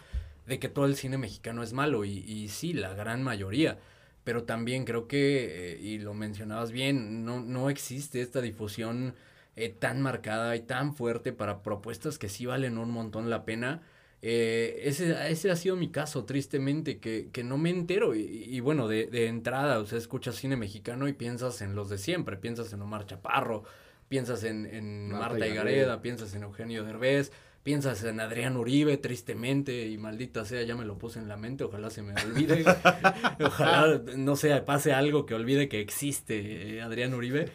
[0.47, 3.79] de que todo el cine mexicano es malo y, y sí, la gran mayoría.
[4.25, 9.15] Pero también creo que, eh, y lo mencionabas bien, no, no existe esta difusión
[9.57, 13.83] eh, tan marcada y tan fuerte para propuestas que sí valen un montón la pena.
[14.27, 18.15] Eh, ese, ese ha sido mi caso, tristemente, que, que no me entero.
[18.15, 21.99] Y, bueno, de, de, entrada, o sea, escuchas cine mexicano y piensas en los de
[21.99, 22.39] siempre.
[22.39, 23.65] Piensas en Omar Chaparro,
[24.09, 27.33] piensas en, en Marta, Marta Gareda, piensas en Eugenio Derbez,
[27.65, 31.65] piensas en Adrián Uribe, tristemente, y maldita sea, ya me lo puse en la mente,
[31.65, 32.63] ojalá se me olvide,
[33.45, 37.51] ojalá, no sé, pase algo que olvide que existe eh, Adrián Uribe,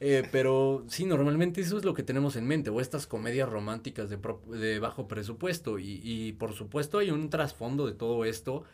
[0.00, 4.10] eh, pero sí, normalmente eso es lo que tenemos en mente, o estas comedias románticas
[4.10, 4.18] de,
[4.58, 8.64] de bajo presupuesto, y, y, por supuesto hay un trasfondo de todo esto,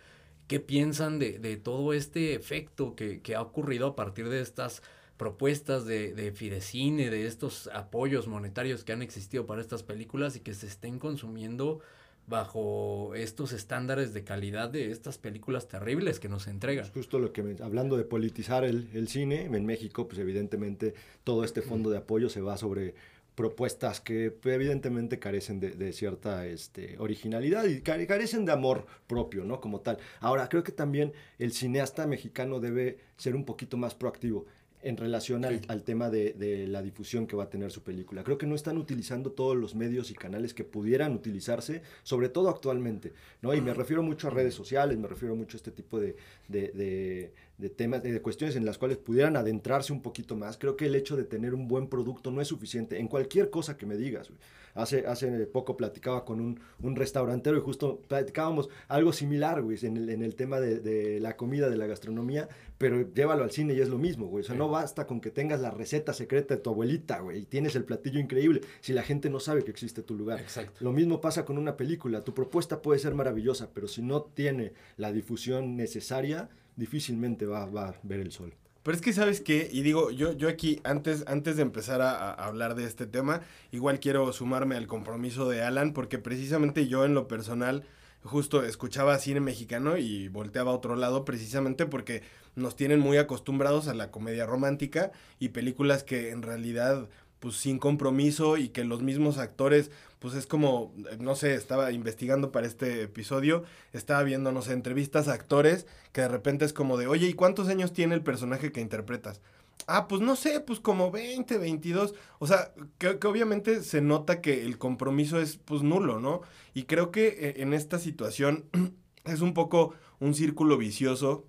[0.48, 4.82] ¿qué piensan de, de todo este efecto que, que ha ocurrido a partir de estas
[5.20, 10.40] propuestas de, de Fidecine, de estos apoyos monetarios que han existido para estas películas y
[10.40, 11.80] que se estén consumiendo
[12.26, 16.90] bajo estos estándares de calidad de estas películas terribles que nos entregan.
[16.94, 21.60] justo lo que, hablando de politizar el, el, cine, en México, pues evidentemente todo este
[21.60, 22.94] fondo de apoyo se va sobre
[23.34, 29.44] propuestas que pues, evidentemente carecen de, de, cierta este, originalidad y carecen de amor propio,
[29.44, 29.60] ¿no?
[29.60, 29.98] Como tal.
[30.20, 34.46] Ahora, creo que también el cineasta mexicano debe ser un poquito más proactivo
[34.82, 38.24] en relación al, al tema de, de, la difusión que va a tener su película.
[38.24, 42.48] Creo que no están utilizando todos los medios y canales que pudieran utilizarse, sobre todo
[42.48, 43.12] actualmente,
[43.42, 43.54] ¿no?
[43.54, 46.16] Y me refiero mucho a redes sociales, me refiero mucho a este tipo de,
[46.50, 50.56] de, de temas, de cuestiones en las cuales pudieran adentrarse un poquito más.
[50.56, 53.76] Creo que el hecho de tener un buen producto no es suficiente en cualquier cosa
[53.76, 54.30] que me digas.
[54.74, 59.96] Hace, hace poco platicaba con un, un, restaurantero y justo platicábamos algo similar, güey, en
[59.96, 63.74] el, en el tema de, de, la comida, de la gastronomía, pero llévalo al cine
[63.74, 64.44] y es lo mismo, güey.
[64.44, 67.46] O sea, no basta con que tengas la receta secreta de tu abuelita, güey, y
[67.46, 70.38] tienes el platillo increíble si la gente no sabe que existe tu lugar.
[70.38, 70.84] Exacto.
[70.84, 72.22] Lo mismo pasa con una película.
[72.22, 76.39] Tu propuesta puede ser maravillosa, pero si no tiene la difusión necesaria,
[76.80, 78.54] difícilmente va, va a ver el sol.
[78.82, 79.68] Pero es que, ¿sabes qué?
[79.70, 83.42] Y digo, yo, yo aquí, antes, antes de empezar a, a, hablar de este tema,
[83.72, 87.84] igual quiero sumarme al compromiso de Alan, porque precisamente yo en lo personal
[88.22, 92.22] justo escuchaba cine mexicano y volteaba a otro lado, precisamente porque
[92.56, 97.78] nos tienen muy acostumbrados a la comedia romántica y películas que en realidad pues sin
[97.78, 99.90] compromiso y que los mismos actores,
[100.20, 105.26] pues es como, no sé, estaba investigando para este episodio, estaba viendo, no sé, entrevistas
[105.26, 108.70] a actores que de repente es como de, oye, ¿y cuántos años tiene el personaje
[108.70, 109.40] que interpretas?
[109.86, 112.14] Ah, pues no sé, pues como 20, 22.
[112.38, 116.42] O sea, que, que, obviamente se nota que el compromiso es pues nulo, ¿no?
[116.74, 118.66] Y creo que eh, en esta situación
[119.24, 121.46] es un poco un círculo vicioso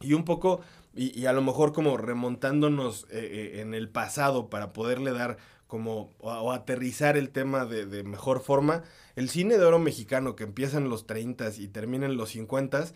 [0.00, 0.60] y un poco,
[0.94, 5.38] y, a lo mejor como remontándonos eh, eh, en el pasado para poderle dar
[5.68, 8.82] como, o, aterrizar el tema de, de, mejor forma,
[9.14, 12.86] el cine de oro mexicano que empieza en los 30 y termina en los 50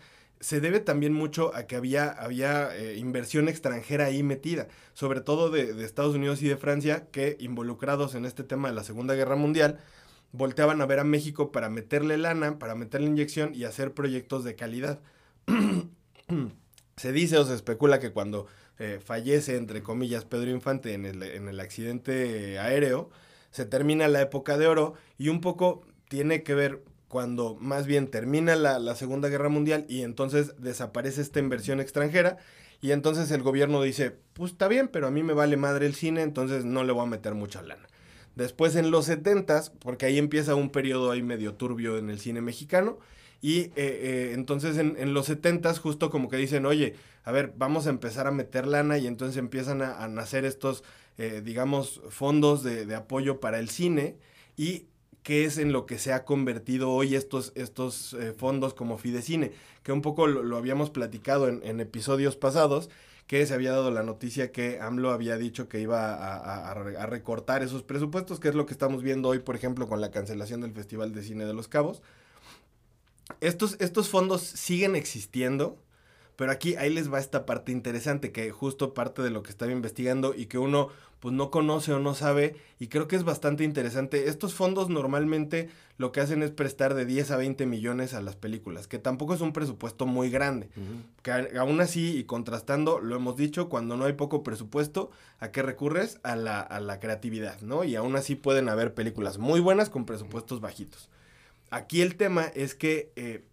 [0.43, 5.49] se debe también mucho a que había, había eh, inversión extranjera ahí metida, sobre todo
[5.49, 9.13] de, de, Estados Unidos y de Francia, que involucrados en este tema de la Segunda
[9.13, 9.79] Guerra Mundial,
[10.33, 14.55] volteaban a ver a México para meterle lana, para meterle inyección y hacer proyectos de
[14.55, 14.99] calidad.
[16.97, 18.47] se dice o se especula que cuando
[18.79, 23.09] eh, fallece, entre comillas, Pedro Infante en el, en el accidente aéreo,
[23.51, 28.07] se termina la época de oro y un poco tiene que ver cuando más bien
[28.07, 32.37] termina la, la, Segunda Guerra Mundial y entonces desaparece esta inversión extranjera
[32.81, 35.93] y entonces el gobierno dice, pues está bien, pero a mí me vale madre el
[35.93, 37.87] cine, entonces no le voy a meter mucha lana.
[38.35, 42.41] Después en los 70 porque ahí empieza un periodo ahí medio turbio en el cine
[42.41, 42.97] mexicano,
[43.43, 47.53] y eh, eh, entonces en, en los 70 justo como que dicen, oye, a ver,
[47.57, 50.81] vamos a empezar a meter lana y entonces empiezan a, nacer estos,
[51.17, 54.15] eh, digamos, fondos de, de, apoyo para el cine.
[54.55, 54.85] Y
[55.23, 59.51] qué es en lo que se ha convertido hoy estos, estos fondos como Fidecine,
[59.83, 62.89] que un poco lo, lo habíamos platicado en, episodios pasados,
[63.27, 67.83] que se había dado la noticia que AMLO había dicho que iba a recortar esos
[67.83, 71.13] presupuestos, que es lo que estamos viendo hoy, por ejemplo, con la cancelación del Festival
[71.13, 72.01] de Cine de los Cabos
[73.41, 75.77] estos, estos fondos siguen existiendo,
[76.35, 79.71] pero aquí ahí les va esta parte interesante, que justo parte de lo que estaba
[79.71, 83.63] investigando y que uno pues no conoce o no sabe, y creo que es bastante
[83.63, 84.27] interesante.
[84.27, 88.35] Estos fondos normalmente lo que hacen es prestar de 10 a 20 millones a las
[88.35, 90.69] películas, que tampoco es un presupuesto muy grande.
[90.75, 91.49] Uh -huh.
[91.49, 95.61] Que aún así, y contrastando, lo hemos dicho, cuando no hay poco presupuesto, ¿a qué
[95.61, 96.19] recurres?
[96.23, 97.85] A la, a la creatividad, ¿no?
[97.85, 101.09] Y aún así pueden haber películas muy buenas con presupuestos bajitos.
[101.73, 103.43] Aquí el tema es que, eh,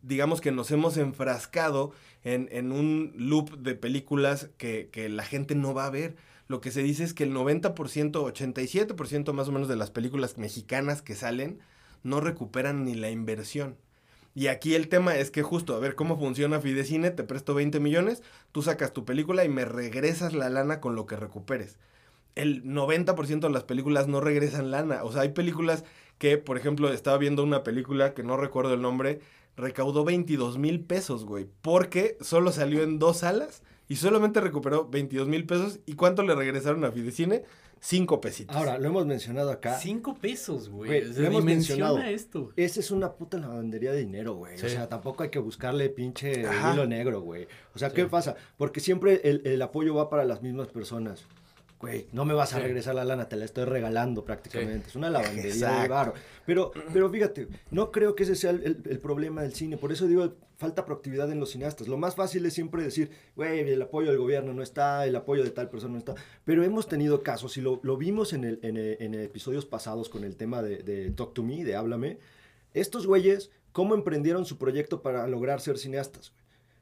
[0.00, 1.92] digamos que nos hemos enfrascado
[2.22, 6.16] en, un loop de películas que, que, la gente no va a ver.
[6.48, 10.38] Lo que se dice es que el 90%, 87% más o menos de las películas
[10.38, 11.58] mexicanas que salen
[12.02, 13.76] no recuperan ni la inversión.
[14.34, 17.78] Y aquí el tema es que justo, a ver cómo funciona Fidecine, te presto 20
[17.78, 18.22] millones,
[18.52, 21.76] tú sacas tu película y me regresas la lana con lo que recuperes.
[22.36, 25.04] El 90% de las películas no regresan lana.
[25.04, 25.84] O sea, hay películas
[26.24, 29.20] que, por ejemplo, estaba viendo una película que no recuerdo el nombre,
[29.58, 35.28] recaudó 22 mil pesos, güey, porque solo salió en dos salas y solamente recuperó 22
[35.28, 35.80] mil pesos.
[35.84, 37.42] ¿Y cuánto le regresaron a Fidecine?
[37.78, 38.56] Cinco pesitos.
[38.56, 39.76] Ahora, lo hemos mencionado acá.
[39.78, 41.02] Cinco pesos, güey.
[41.02, 41.98] güey lo hemos mencionado.
[41.98, 42.54] esto.
[42.56, 44.56] Esa es una puta lavandería de dinero, güey.
[44.56, 44.64] Sí.
[44.64, 47.46] O sea, tampoco hay que buscarle pinche hilo negro, güey.
[47.74, 47.96] O sea, sí.
[47.96, 48.34] ¿qué pasa?
[48.56, 51.26] Porque siempre el, el apoyo va para las mismas personas
[51.84, 54.84] güey, no me vas a regresar la lana, te la estoy regalando prácticamente.
[54.84, 54.90] Sí.
[54.90, 56.14] Es una lavandería de barro.
[56.46, 59.76] Pero, pero fíjate, no creo que ese sea el, el, el, problema del cine.
[59.76, 61.86] Por eso digo, falta proactividad en los cineastas.
[61.86, 65.44] Lo más fácil es siempre decir, güey, el apoyo del gobierno no está, el apoyo
[65.44, 66.14] de tal persona no está.
[66.46, 70.08] Pero hemos tenido casos, y lo, lo vimos en, el, en, el, en episodios pasados
[70.08, 72.18] con el tema de, de Talk to Me, de Háblame.
[72.72, 76.32] Estos güeyes, ¿cómo emprendieron su proyecto para lograr ser cineastas?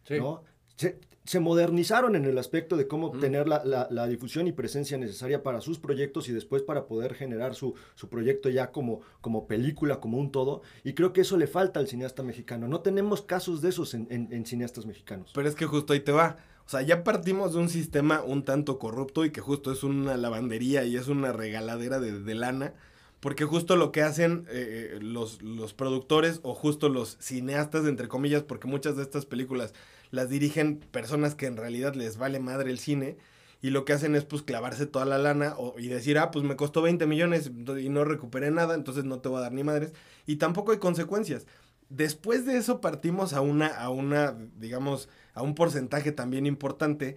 [0.05, 0.19] Sí.
[0.19, 0.45] ¿no?
[0.77, 4.99] Se, se, modernizaron en el aspecto de cómo obtener la, la, la, difusión y presencia
[4.99, 9.47] necesaria para sus proyectos y después para poder generar su, su proyecto ya como, como
[9.47, 10.63] película, como un todo.
[10.85, 12.69] Y creo que eso le falta al cineasta mexicano.
[12.69, 15.31] No tenemos casos de esos en, en, en cineastas mexicanos.
[15.35, 16.39] Pero es que justo ahí te va.
[16.67, 20.17] O sea, ya partimos de un sistema un tanto corrupto y que justo es una
[20.17, 22.75] lavandería y es una regaladera de, de lana.
[23.23, 28.43] Porque justo lo que hacen eh, los, los productores o justo los cineastas, entre comillas,
[28.43, 29.75] porque muchas de estas películas
[30.13, 33.17] las dirigen personas que en realidad les vale madre el cine
[33.63, 36.45] y lo que hacen es pues clavarse toda la lana o, y decir, ah, pues
[36.45, 37.51] me costó 20 millones
[37.81, 39.93] y no recuperé nada, entonces no te voy a dar ni madres
[40.27, 41.47] y tampoco hay consecuencias.
[41.89, 47.17] Después de eso partimos a una, a una, digamos, a un porcentaje también importante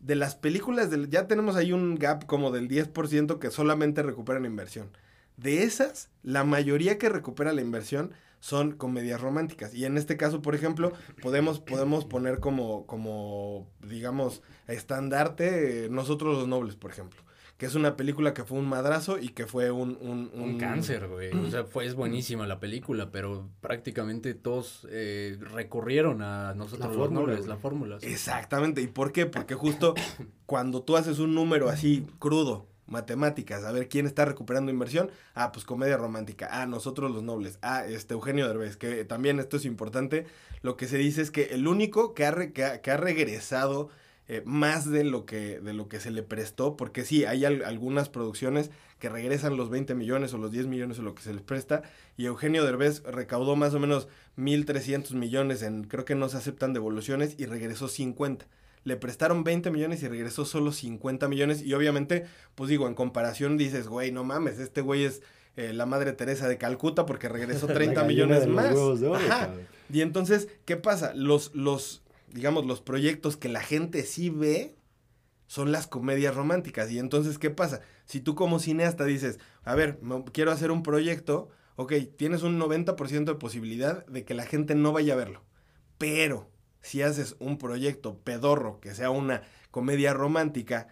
[0.00, 4.44] de las películas, del, ya tenemos ahí un gap como del 10% que solamente recuperan
[4.44, 4.90] inversión.
[5.36, 9.74] De esas, la mayoría que recupera la inversión son comedias románticas.
[9.74, 16.48] Y en este caso, por ejemplo, podemos, podemos poner como, como, digamos, estandarte Nosotros los
[16.48, 17.20] Nobles, por ejemplo.
[17.56, 19.96] Que es una película que fue un madrazo y que fue un...
[20.02, 20.42] Un, un...
[20.42, 21.32] un cáncer, güey.
[21.32, 26.86] O sea, fue, es buenísima la película, pero prácticamente todos eh, recurrieron a Nosotros la
[26.88, 27.98] los fórmula, Nobles, la fórmula.
[27.98, 28.08] Sí.
[28.08, 28.82] Exactamente.
[28.82, 29.24] ¿Y por qué?
[29.24, 29.94] Porque justo
[30.44, 35.10] cuando tú haces un número así crudo, matemáticas, a ver quién está recuperando inversión.
[35.34, 36.48] Ah, pues comedia romántica.
[36.50, 37.58] Ah, nosotros los nobles.
[37.62, 40.26] Ah, este Eugenio Derbez, que también esto es importante.
[40.62, 43.88] Lo que se dice es que el único que ha, re, que ha, regresado
[44.28, 48.08] eh, más de lo, que, de lo que se le prestó, porque sí, hay algunas
[48.08, 51.42] producciones que regresan los 20 millones o los 10 millones o lo que se les
[51.42, 51.82] presta,
[52.16, 54.08] y Eugenio Derbez recaudó más o menos
[54.38, 58.46] 1.300 millones en, creo que no se aceptan devoluciones, y regresó 50
[58.86, 61.60] le prestaron 20 millones y regresó solo 50 millones.
[61.60, 62.24] Y obviamente,
[62.54, 65.22] pues digo, en comparación dices, güey, no mames, este güey es
[65.56, 68.72] eh, la Madre Teresa de Calcuta porque regresó 30 millones más.
[69.92, 71.12] Y entonces, ¿qué pasa?
[71.16, 74.76] Los, los, digamos, los proyectos que la gente sí ve
[75.48, 76.88] son las comedias románticas.
[76.92, 77.80] Y entonces, ¿qué pasa?
[78.04, 79.98] Si tú como cineasta dices, a ver,
[80.32, 84.92] quiero hacer un proyecto, ok, tienes un 90% de posibilidad de que la gente no
[84.92, 85.42] vaya a verlo.
[85.98, 86.48] Pero
[86.86, 90.88] si haces un proyecto pedorro que sea una comedia romántica,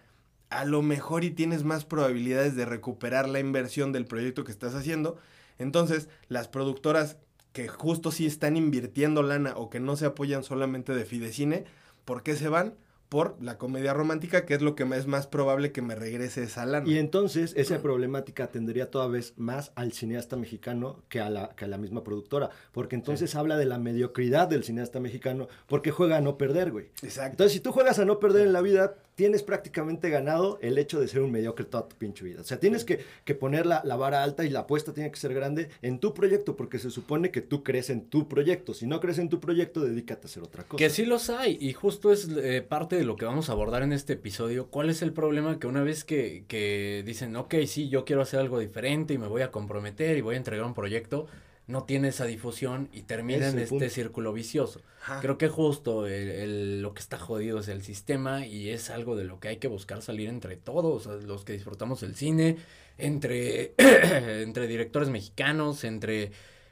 [0.49, 4.75] a lo mejor y tienes más probabilidades de recuperar la inversión del proyecto que estás
[4.75, 5.17] haciendo.
[5.57, 7.17] Entonces, las productoras
[7.53, 11.63] que justo sí están invirtiendo lana o que no se apoyan solamente de Fidecine,
[12.03, 12.75] ¿por qué se van?
[13.15, 16.65] Por la comedia romántica, que es lo que es más probable que me regrese esa
[16.65, 16.85] lana.
[16.85, 21.63] Y entonces esa problemática tendría toda vez más al cineasta mexicano que a la, que
[21.63, 26.17] a la misma productora, porque entonces habla de la mediocridad del cineasta mexicano, porque juega
[26.17, 26.87] a no perder, güey.
[27.03, 27.31] Exacto.
[27.31, 30.99] Entonces, si tú juegas a no perder en la vida, tienes prácticamente ganado el hecho
[30.99, 32.41] de ser un mediocre toda tu pinche vida.
[32.41, 32.99] O sea, tienes que,
[33.35, 36.79] poner la, vara alta y la apuesta tiene que ser grande en tu proyecto, porque
[36.79, 38.73] se supone que tú crees en tu proyecto.
[38.73, 40.77] Si no crees en tu proyecto, dedícate a hacer otra cosa.
[40.77, 43.83] Que sí los hay, y justo es eh, parte de lo que vamos a abordar
[43.83, 44.67] en este episodio.
[44.67, 45.59] ¿Cuál es el problema?
[45.59, 49.27] Que una vez que, que dicen, ok, sí, yo quiero hacer algo diferente y me
[49.27, 51.27] voy a comprometer y voy a entregar un proyecto,
[51.67, 54.81] no tiene esa difusión y termina en este círculo vicioso.
[55.21, 59.23] Creo que justo el, lo que está jodido es el sistema y es algo de
[59.23, 62.57] lo que hay que buscar salir entre todos, los que disfrutamos el cine,
[62.97, 66.31] entre, entre directores mexicanos, entre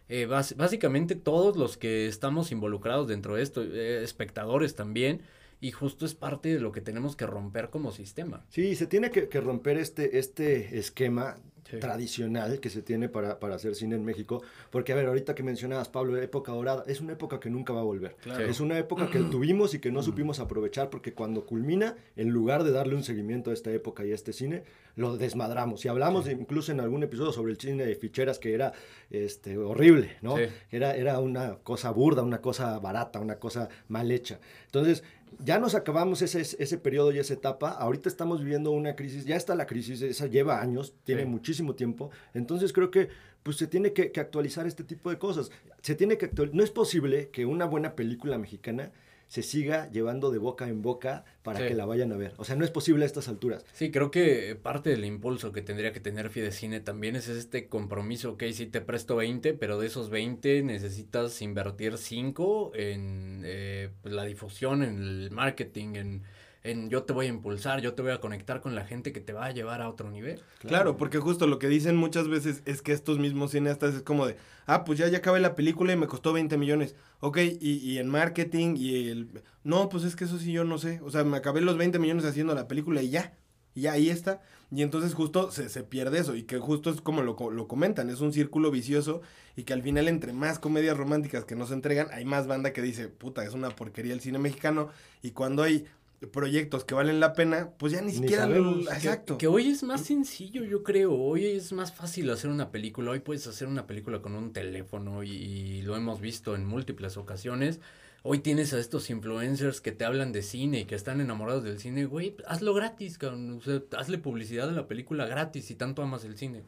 [0.10, 5.22] eh, básicamente todos los que estamos involucrados dentro de esto, eh, espectadores también.
[5.60, 8.46] Y justo es parte de lo que tenemos que romper como sistema.
[8.50, 11.38] Sí, se tiene que, que romper este, este esquema
[11.80, 14.42] tradicional que se tiene para, para, hacer cine en México.
[14.70, 17.82] Porque, a ver, ahorita que mencionabas, Pablo, época dorada, es una época que nunca va
[17.82, 18.16] a volver.
[18.48, 22.64] Es una época que tuvimos y que no supimos aprovechar porque cuando culmina, en lugar
[22.64, 24.64] de darle un seguimiento a esta época y a este cine,
[24.96, 25.84] lo desmadramos.
[25.86, 28.74] Y hablamos incluso en algún episodio sobre el cine de ficheras que era
[29.10, 30.36] este, horrible, ¿no?
[30.72, 34.40] Era, era una cosa burda, una cosa barata, una cosa mal hecha.
[34.66, 35.04] Entonces,
[35.40, 37.70] ya nos acabamos ese, ese periodo y esa etapa.
[37.70, 42.12] Ahorita estamos viviendo una crisis, ya está la crisis, esa lleva años, tiene muchísimo tiempo.
[42.34, 43.10] Entonces creo que
[43.44, 45.52] pues se tiene que, actualizar este tipo de cosas.
[45.82, 48.92] Se tiene que No es posible que una buena película mexicana
[49.34, 52.36] se siga llevando de boca en boca para que la vayan a ver.
[52.38, 53.66] O sea, no es posible a estas alturas.
[53.74, 58.34] Sí, creo que parte del impulso que tendría que tener Fidecine también es este compromiso,
[58.34, 64.14] ok, sí te presto 20, pero de esos 20 necesitas invertir 5 en eh, pues,
[64.14, 66.24] la difusión, en el marketing, en
[66.64, 69.20] en yo te voy a impulsar, yo te voy a conectar con la gente que
[69.20, 70.42] te va a llevar a otro nivel.
[70.60, 74.26] Claro, porque justo lo que dicen muchas veces es que estos mismos cineastas es como
[74.26, 76.96] de, ah, pues ya, ya acabé la película y me costó 20 millones.
[77.20, 79.44] Ok, y, y en marketing y el...
[79.64, 81.02] No, pues es que eso sí yo no sé.
[81.04, 83.34] O sea, me acabé los 20 millones haciendo la película y ya.
[83.76, 84.42] Y ya ahí está.
[84.72, 86.36] Y entonces justo se, se pierde eso.
[86.36, 89.22] Y que justo es como lo, lo, comentan, es un círculo vicioso.
[89.56, 92.82] Y que al final, entre más comedias románticas que nos entregan, hay más banda que
[92.82, 94.90] dice, puta, es una porquería el cine mexicano.
[95.22, 95.86] Y cuando hay
[96.32, 99.38] proyectos que valen la pena, pues ya ni, siquiera lo, exacto.
[99.38, 101.14] Que, hoy es más sencillo, yo creo.
[101.14, 103.12] Hoy es más fácil hacer una película.
[103.12, 107.80] Hoy puedes hacer una película con un teléfono y, lo hemos visto en múltiples ocasiones.
[108.22, 111.80] Hoy tienes a estos influencers que te hablan de cine y que están enamorados del
[111.80, 113.60] cine, güey, hazlo gratis, cabrón.
[113.98, 116.64] hazle publicidad a la película gratis si tanto amas el cine.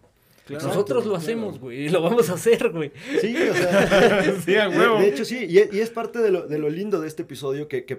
[0.49, 2.91] Nosotros lo hacemos, güey, y lo vamos a hacer, güey.
[3.19, 4.99] Sí, o sea, sí, a huevo.
[4.99, 7.85] De, hecho, sí, y, es parte de lo, de lo, lindo de este episodio, que,
[7.85, 7.95] que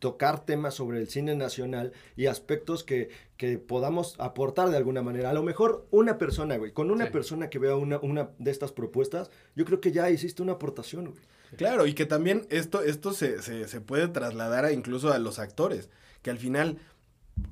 [0.00, 5.30] tocar temas sobre el cine nacional y aspectos que, que, podamos aportar de alguna manera.
[5.30, 8.72] A lo mejor una persona, güey, con una persona que vea una, una de estas
[8.72, 11.22] propuestas, yo creo que ya hiciste una aportación, güey.
[11.56, 15.38] Claro, y que también esto, esto se, se, se puede trasladar a incluso a los
[15.38, 15.88] actores,
[16.22, 16.78] que al final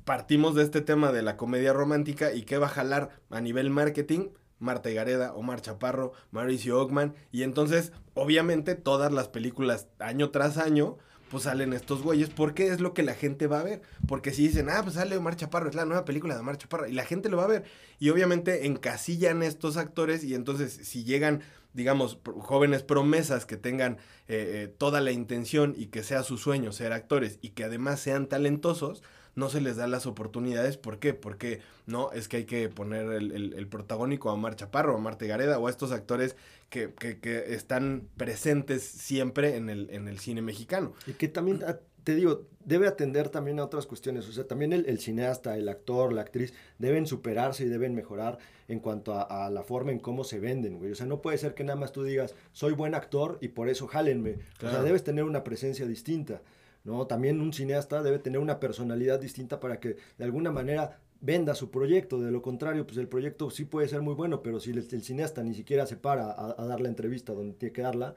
[0.05, 3.69] partimos de este tema de la comedia romántica y qué va a jalar a nivel
[3.69, 4.29] marketing.
[4.59, 7.13] Marta Gareda, Omar Chaparro, Mauricio Ockman.
[7.31, 10.97] Y entonces, obviamente, todas las películas, año tras año,
[11.29, 12.29] pues salen estos güeyes.
[12.29, 13.81] Porque es lo que la gente va a ver.
[14.07, 16.87] Porque si dicen, ah, pues sale Omar Chaparro, es la nueva película de Omar Chaparro.
[16.87, 17.65] Y la gente lo va a ver.
[17.99, 20.23] Y obviamente encasillan estos actores.
[20.23, 21.41] Y entonces, si llegan,
[21.73, 26.71] digamos, jóvenes promesas que tengan eh, eh, toda la intención y que sea su sueño
[26.71, 29.03] ser actores y que además sean talentosos
[29.35, 30.77] no se les da las oportunidades.
[30.77, 31.13] ¿Por qué?
[31.13, 35.59] Porque no, es que hay que poner el, protagónico a Mar Chaparro, a Marte Gareda
[35.59, 36.35] o a estos actores
[36.69, 40.93] que, que, que, están presentes siempre en el, en el cine mexicano.
[41.07, 41.63] Y que también
[42.03, 44.27] te digo, debe atender también a otras cuestiones.
[44.27, 48.79] O sea, también el, cineasta, el actor, la actriz, deben superarse y deben mejorar en
[48.79, 50.91] cuanto a, la forma en cómo se venden, güey.
[50.91, 53.69] O sea, no puede ser que nada más tú digas, soy buen actor y por
[53.69, 54.37] eso jálenme.
[54.57, 56.41] O sea, debes tener una presencia distinta.
[56.83, 57.07] ¿No?
[57.07, 61.71] También un cineasta debe tener una personalidad distinta para que de alguna manera venda su
[61.71, 62.19] proyecto.
[62.19, 65.41] De lo contrario, pues el proyecto sí puede ser muy bueno, pero si el, cineasta
[65.43, 68.15] ni siquiera se para a, dar la entrevista donde tiene que darla,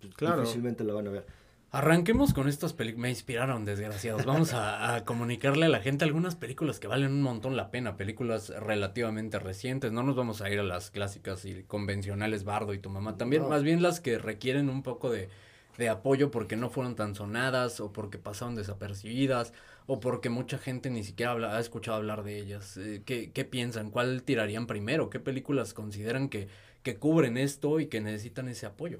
[0.00, 1.26] pues difícilmente la van a ver.
[1.70, 3.02] Arranquemos con estas películas.
[3.02, 4.24] Me inspiraron, desgraciados.
[4.24, 7.98] Vamos a, comunicarle a la gente algunas películas que valen un montón la pena.
[7.98, 9.92] Películas relativamente recientes.
[9.92, 13.18] No nos vamos a ir a las clásicas y convencionales Bardo y tu mamá.
[13.18, 15.28] También, más bien las que requieren un poco de,
[15.86, 19.52] apoyo porque no fueron tan sonadas o porque pasaron desapercibidas
[19.86, 22.76] o porque mucha gente ni siquiera ha escuchado hablar de ellas.
[22.76, 23.90] Eh, ¿qué, ¿qué, piensan?
[23.90, 25.08] ¿Cuál tirarían primero?
[25.08, 26.48] ¿Qué películas consideran que,
[26.82, 28.98] que cubren esto y que necesitan ese apoyo?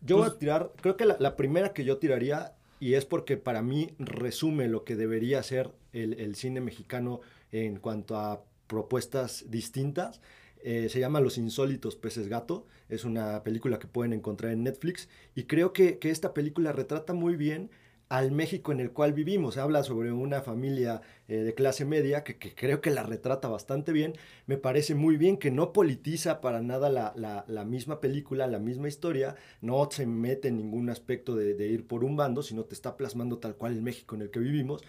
[0.00, 3.36] Yo voy a pues tirar, creo que la, primera que yo tiraría, y es porque
[3.36, 10.20] para mí resume lo que debería ser el, cine mexicano en cuanto a propuestas distintas,
[10.62, 12.66] eh, se llama Los Insólitos Peces Gato.
[12.88, 15.08] Es una película que pueden encontrar en Netflix.
[15.34, 17.70] Y creo que, que esta película retrata muy bien
[18.08, 19.56] al México en el cual vivimos.
[19.58, 24.14] Habla sobre una familia eh, de clase media que, creo que la retrata bastante bien.
[24.46, 29.36] Me parece muy bien que no politiza para nada la, misma película, la misma historia.
[29.60, 33.38] No se mete en ningún aspecto de, ir por un bando, sino te está plasmando
[33.38, 34.82] tal cual el México en el que vivimos.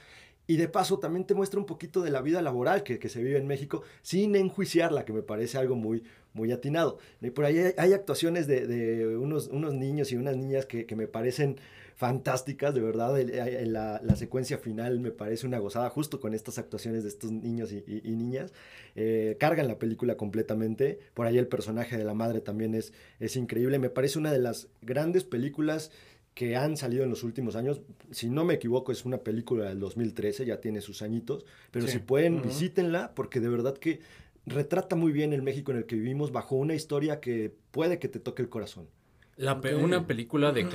[0.50, 3.38] Y de paso también te muestra un poquito de la vida laboral que, se vive
[3.38, 6.02] en México sin enjuiciarla, que me parece algo muy,
[6.34, 6.98] muy atinado.
[7.22, 11.58] Y por ahí hay, actuaciones de, unos, unos, niños y unas niñas que, me parecen
[11.94, 13.16] fantásticas, de verdad.
[13.22, 17.84] la, secuencia final me parece una gozada, justo con estas actuaciones de estos niños y,
[18.10, 18.52] niñas.
[18.96, 20.98] Eh, cargan la película completamente.
[21.14, 23.78] Por ahí el personaje de la madre también es, es increíble.
[23.78, 25.92] Me parece una de las grandes películas
[26.40, 27.82] que han salido en los últimos años.
[28.12, 31.44] Si no me equivoco, es una película del 2013, ya tiene sus añitos.
[31.70, 34.00] Pero si pueden, visítenla, porque de verdad que
[34.46, 38.08] retrata muy bien el México en el que vivimos bajo una historia que puede que
[38.08, 38.88] te toque el corazón.
[39.36, 40.66] La Una película de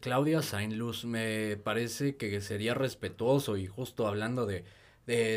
[0.00, 4.64] Claudia Saint-Luz me parece que sería respetuoso y justo hablando de,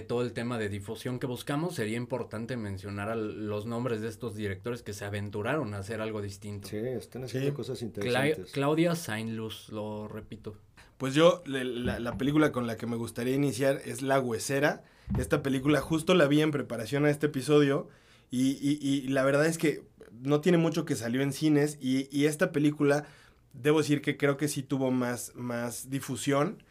[0.07, 4.36] todo el tema de difusión que buscamos, sería importante mencionar a los nombres de estos
[4.36, 6.68] directores que se aventuraron a hacer algo distinto.
[6.68, 8.51] Sí, están haciendo cosas interesantes.
[8.51, 10.55] Claudia Saint-Luz, lo repito.
[10.97, 14.84] Pues yo, la, película con la que me gustaría iniciar es La Huesera.
[15.20, 17.89] Esta película justo la vi en preparación a este episodio
[18.32, 19.84] y, y la verdad es que
[20.22, 23.05] no tiene mucho que salió en cines y, esta película,
[23.53, 26.63] debo decir que creo que sí tuvo más, más difusión.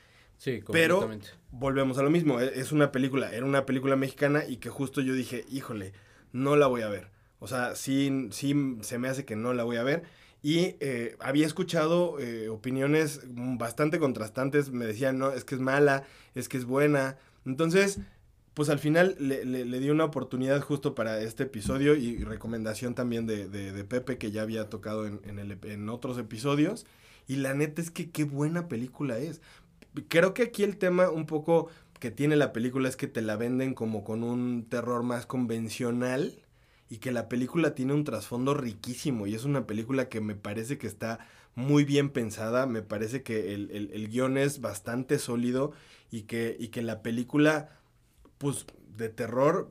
[0.44, 1.08] Sí, Pero
[1.52, 5.00] volvemos a lo mismo, e, es una película, era una película mexicana y que justo
[5.00, 5.94] yo dije, híjole,
[6.32, 7.08] no la voy a ver.
[7.38, 10.02] O sea, sí, sí se me hace que no la voy a ver.
[10.42, 16.04] Y eh, había escuchado eh, opiniones bastante contrastantes, me decían, no, es que es mala,
[16.34, 17.16] es que es buena.
[17.46, 18.00] Entonces,
[18.52, 23.26] pues al final le, le, di una oportunidad justo para este episodio y recomendación también
[23.26, 26.84] de, de, Pepe que ya había tocado en, en, el, en, otros episodios.
[27.26, 29.40] Y la neta es que qué buena película es.
[30.08, 31.68] Creo que aquí el tema un poco
[32.00, 36.42] que tiene la película es que te la venden como con un terror más convencional
[36.90, 40.78] y que la película tiene un trasfondo riquísimo y es una película que me parece
[40.78, 41.20] que está
[41.54, 45.72] muy bien pensada, me parece que el, el, el guion es bastante sólido
[46.10, 47.70] y que, y que la película
[48.38, 48.66] pues
[48.96, 49.70] de terror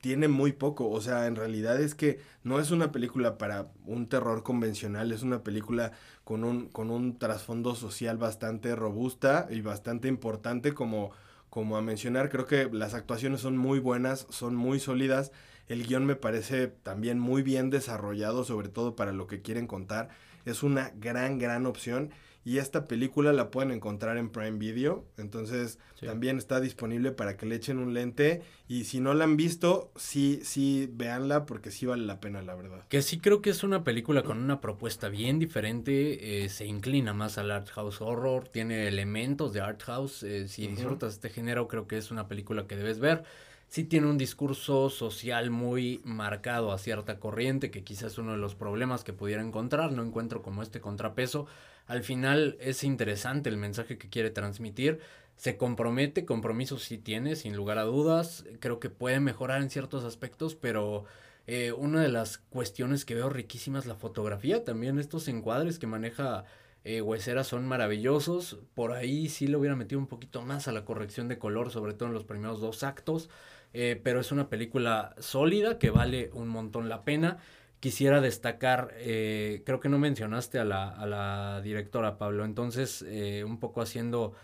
[0.00, 0.88] tiene muy poco.
[0.90, 5.22] O sea, en realidad es que no es una película para un terror convencional, es
[5.22, 5.92] una película
[6.24, 11.10] con un, con un trasfondo social bastante robusta y bastante importante como,
[11.50, 12.30] como a mencionar.
[12.30, 15.32] Creo que las actuaciones son muy buenas, son muy sólidas.
[15.68, 20.08] El guion me parece también muy bien desarrollado, sobre todo para lo que quieren contar.
[20.44, 22.10] Es una gran, gran opción.
[22.42, 25.04] Y esta película la pueden encontrar en Prime Video.
[25.18, 28.42] Entonces también está disponible para que le echen un lente.
[28.66, 32.54] Y si no la han visto, sí, sí, véanla porque sí vale la pena, la
[32.54, 32.86] verdad.
[32.88, 36.44] Que sí creo que es una película con una propuesta bien diferente.
[36.44, 38.48] Eh, se inclina más al art house horror.
[38.48, 40.22] Tiene elementos de art house.
[40.22, 43.24] Eh, si disfrutas este género, creo que es una película que debes ver
[43.70, 48.38] sí tiene un discurso social muy marcado a cierta corriente, que quizás es uno de
[48.38, 51.46] los problemas que pudiera encontrar, no encuentro como este contrapeso,
[51.86, 55.00] al final es interesante el mensaje que quiere transmitir.
[55.36, 58.44] Se compromete, compromisos sí tiene, sin lugar a dudas.
[58.60, 61.06] Creo que puede mejorar en ciertos aspectos, pero
[61.46, 64.64] eh, una de las cuestiones que veo riquísimas la fotografía.
[64.64, 66.44] También estos encuadres que maneja
[66.84, 68.58] eh, Huesera son maravillosos.
[68.74, 71.94] Por ahí sí le hubiera metido un poquito más a la corrección de color, sobre
[71.94, 73.30] todo en los primeros dos actos.
[73.72, 77.38] Eh, pero es una película sólida que vale un montón la pena
[77.80, 83.42] quisiera destacar, eh, creo que no mencionaste a la, a la directora, Pablo, entonces eh,
[83.44, 84.34] un poco haciendo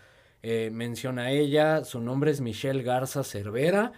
[0.41, 3.93] eh, menciona a ella, su nombre es Michelle Garza Cervera.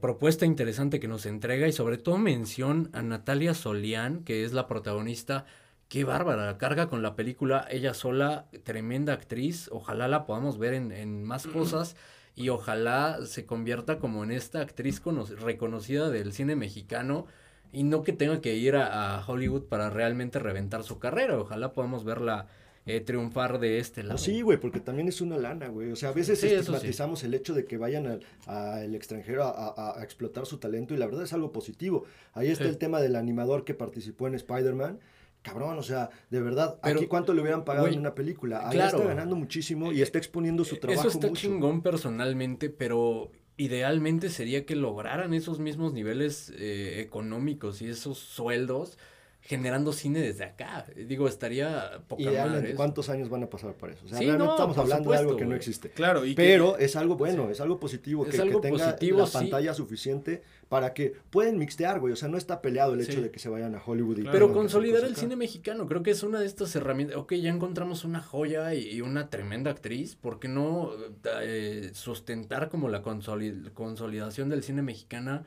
[0.00, 4.68] Propuesta interesante que nos entrega y sobre todo mención a Natalia Solián, que es la
[4.68, 5.46] protagonista.
[5.88, 9.68] Qué bárbara, carga con la película ella sola, tremenda actriz.
[9.72, 11.96] Ojalá la podamos ver en, en más cosas
[12.36, 15.02] y ojalá se convierta como en esta actriz
[15.40, 17.26] reconocida del cine mexicano
[17.72, 21.38] y no que tenga que ir a, Hollywood para realmente reventar su carrera.
[21.38, 22.46] Ojalá podamos verla
[22.86, 24.18] eh, triunfar de este lado.
[24.18, 25.92] sí, güey, porque también es una lana, güey.
[25.92, 30.58] O sea, a veces estigmatizamos el hecho de que vayan al extranjero a, explotar su
[30.58, 32.04] talento y la verdad es algo positivo.
[32.32, 35.00] Ahí está el tema del animador que participó en Spider-Man
[35.40, 38.68] cabrón, o sea, de verdad, aquí cuánto le hubieran pagado en una película.
[38.68, 41.08] Ahí está ganando muchísimo y está exponiendo su trabajo.
[41.08, 47.88] Eso está chingón personalmente, pero idealmente sería que lograran esos mismos niveles eh, económicos y
[47.88, 48.96] esos sueldos
[49.40, 50.84] generando cine desde acá.
[50.94, 54.04] Digo, estaría poca Idealmente, ¿cuántos años van a pasar para eso?
[54.04, 55.90] O sea, realmente estamos hablando de algo que no existe.
[55.90, 60.92] Claro, pero es algo bueno, es algo positivo, que, que tenga la pantalla suficiente para
[60.92, 62.12] que pueden mixtear, güey.
[62.12, 64.18] O sea, no está peleado el hecho de que se vayan a Hollywood.
[64.18, 67.16] Y pero consolidar el cine mexicano, creo que es una de estas herramientas.
[67.16, 70.16] Ok, ya encontramos una joya y, una tremenda actriz.
[70.16, 70.92] ¿Por qué no
[71.40, 75.44] eh, sustentar como la consolidación del cine mexicano?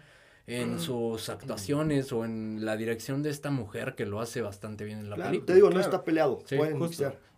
[0.52, 5.00] En sus actuaciones o en la dirección de esta mujer que lo hace bastante bien
[5.00, 5.46] en la película.
[5.46, 6.44] Te digo, no está peleado.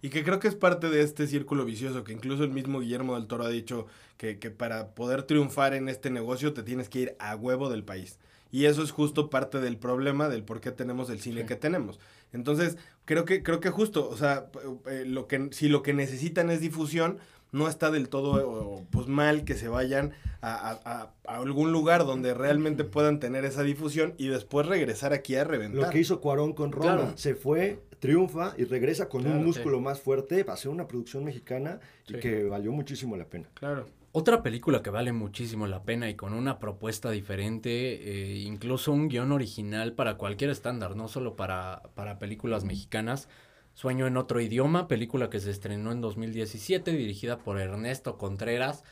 [0.02, 3.16] Y que creo que es parte de este círculo vicioso, que incluso el mismo Guillermo
[3.16, 3.86] del Toro ha dicho
[4.18, 7.84] que, que para poder triunfar en este negocio te tienes que ir a huevo del
[7.84, 8.20] país.
[8.52, 12.00] Y eso es justo parte del problema del por qué tenemos el cine que tenemos.
[12.34, 14.48] Entonces, creo que, creo que justo, o sea,
[14.86, 17.18] eh, lo que, si lo que necesitan es difusión,
[17.54, 23.20] no está del todo pues mal que se vayan a, algún lugar donde realmente puedan
[23.20, 25.84] tener esa difusión y después regresar aquí a reventar.
[25.84, 30.02] Lo que hizo Cuarón con Roma, se fue, triunfa y regresa con un músculo más
[30.02, 33.48] fuerte para hacer una producción mexicana y que valió muchísimo la pena.
[33.54, 33.86] Claro.
[34.12, 39.08] Otra película que vale muchísimo la pena y con una propuesta diferente, eh, incluso un
[39.08, 43.28] guion original para cualquier estándar, no solo para, para películas mexicanas,
[43.74, 48.84] Sueño en otro idioma, película que se estrenó en 2017, dirigida por Ernesto Contreras,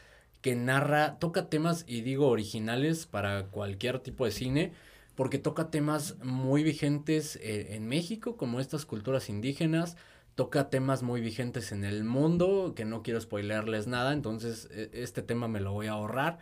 [0.42, 4.74] que narra, toca temas, y digo originales para cualquier tipo de cine,
[5.16, 9.98] porque toca temas muy vigentes eh, en México, como estas culturas indígenas,
[10.34, 15.22] toca temas muy vigentes en el mundo, que no quiero spoilerles nada, entonces e, este
[15.22, 16.40] tema me lo voy a ahorrar.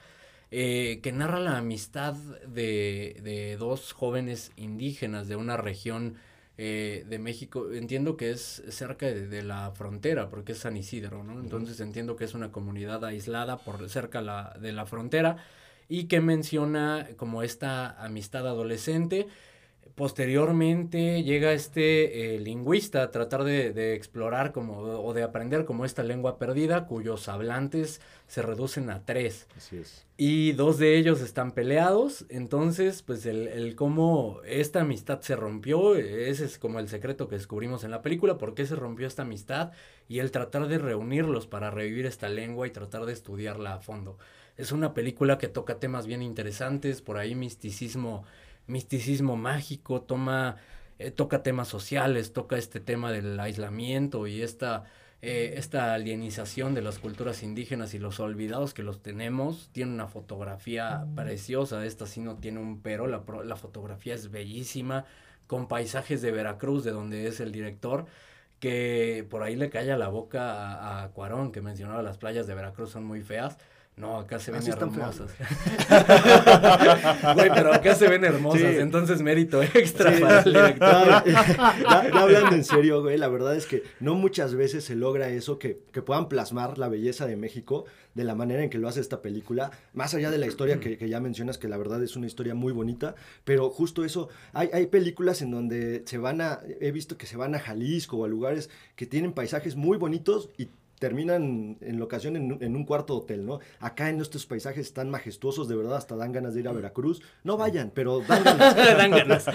[0.52, 2.16] Eh, que narra la amistad
[2.48, 6.16] de, de dos jóvenes indígenas de una región
[6.62, 11.40] eh, de México, entiendo que es cerca de, la frontera, porque es San Isidro, ¿no?
[11.40, 15.38] Entonces entiendo que es una comunidad aislada por cerca la, de la frontera
[15.88, 19.28] y que menciona como esta amistad adolescente
[20.00, 26.04] Posteriormente llega este eh, lingüista a tratar de, explorar como, o de aprender como esta
[26.04, 29.46] lengua perdida, cuyos hablantes se reducen a tres.
[29.58, 30.08] Así es.
[30.16, 35.98] Y dos de ellos están peleados, entonces pues el, el cómo esta amistad se rompió,
[35.98, 39.24] ese es como el secreto que descubrimos en la película, por qué se rompió esta
[39.24, 39.74] amistad
[40.08, 44.18] y el tratar de reunirlos para revivir esta lengua y tratar de estudiarla a fondo.
[44.56, 48.24] Es una película que toca temas bien interesantes, por ahí misticismo
[48.70, 50.58] misticismo mágico, toma,
[51.00, 54.86] eh, toca temas sociales, toca este tema del aislamiento y esta,
[55.22, 59.70] eh, esta alienización de las culturas indígenas y los olvidados que los tenemos.
[59.74, 65.06] Tiene una fotografía preciosa, esta sí no tiene un pero, la, la fotografía es bellísima,
[65.48, 68.06] con paisajes de Veracruz, de donde es el director
[68.60, 72.56] que por ahí le calla la boca a, a Cuarón, que mencionaba las playas de
[72.56, 73.58] Veracruz son muy feas,
[74.00, 75.30] no, acá se ven hermosas.
[77.36, 81.24] Güey, pero acá se ven hermosas, entonces mérito extra para el director.
[81.26, 85.60] ya, hablando en serio, güey, la verdad es que no muchas veces se logra eso,
[85.60, 87.84] que, que, puedan plasmar la belleza de México
[88.16, 90.98] de la manera en que lo hace esta película, más allá de la historia que,
[90.98, 94.70] que ya mencionas, que la verdad es una historia muy bonita, pero justo eso, hay,
[94.72, 98.26] hay películas en donde se van a, he visto que se van a Jalisco o
[98.26, 100.70] a lugares que tienen paisajes muy bonitos y
[101.00, 103.60] terminan en la ocasión en, un cuarto hotel, ¿no?
[103.80, 107.22] Acá en estos paisajes tan majestuosos, de verdad, hasta dan ganas de ir a Veracruz.
[107.44, 108.76] No vayan, pero dan ganas.
[108.96, 109.48] dan ganas.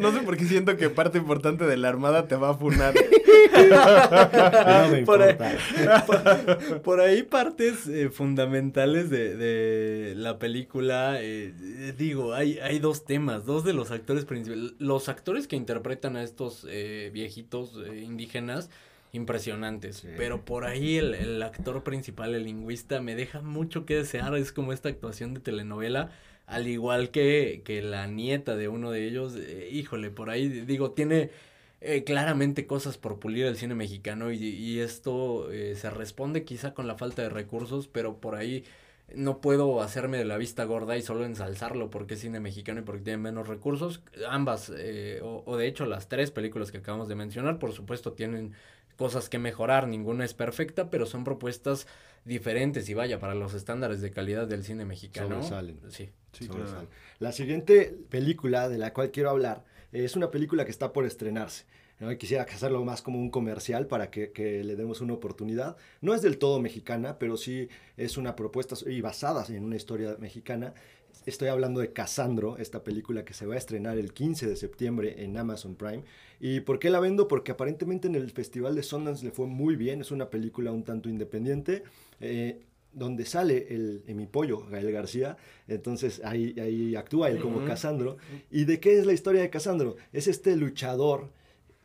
[0.00, 2.94] No, sé por qué siento que parte importante de la Armada te va a funar.
[3.58, 5.20] no me por.
[5.20, 5.36] Ahí,
[6.84, 11.52] por, ahí partes eh, fundamentales de, la película, eh,
[11.98, 14.74] digo, hay, hay dos temas, dos de los actores principales.
[14.78, 18.70] Los actores que interpretan a estos eh, viejitos indígenas
[19.12, 20.06] impresionantes.
[20.16, 24.34] Pero por ahí el, actor principal, el lingüista, me deja mucho que desear.
[24.36, 26.10] Es como esta actuación de telenovela.
[26.46, 30.92] Al igual que, que la nieta de uno de ellos, eh, híjole, por ahí digo,
[30.92, 31.30] tiene
[31.80, 36.88] eh, claramente cosas por pulir el cine mexicano y, esto eh, se responde quizá con
[36.88, 38.64] la falta de recursos, pero por ahí
[39.14, 42.82] no puedo hacerme de la vista gorda y solo ensalzarlo porque es cine mexicano y
[42.82, 44.02] porque tiene menos recursos.
[44.28, 48.12] Ambas, eh, o, o, de hecho las tres películas que acabamos de mencionar, por supuesto
[48.12, 48.54] tienen
[48.98, 51.86] cosas que mejorar, ninguna es perfecta, pero son propuestas
[52.24, 55.36] diferentes y vaya, para los estándares de calidad del cine mexicano.
[55.36, 55.80] Sobresalen.
[55.88, 56.48] Sí, sí
[57.20, 61.64] La siguiente película de la cual quiero hablar es una película que está por estrenarse.
[62.00, 62.16] ¿no?
[62.16, 65.76] quisiera hacerlo más como un comercial para que, que, le demos una oportunidad.
[66.00, 70.16] No es del todo mexicana, pero sí es una propuesta y basada en una historia
[70.18, 70.74] mexicana.
[71.28, 75.22] Estoy hablando de Casandro, esta película que se va a estrenar el 15 de septiembre
[75.22, 76.02] en Amazon Prime.
[76.40, 77.28] ¿Y por qué la vendo?
[77.28, 80.00] Porque aparentemente en el Festival de Sundance le fue muy bien.
[80.00, 81.82] Es una película un tanto independiente.
[82.18, 82.62] Eh,
[82.94, 85.36] donde sale el, mi pollo, Gael García,
[85.68, 88.16] entonces ahí, ahí actúa él como Casandro.
[88.50, 89.96] ¿Y de qué es la historia de Casandro?
[90.14, 91.28] Es este luchador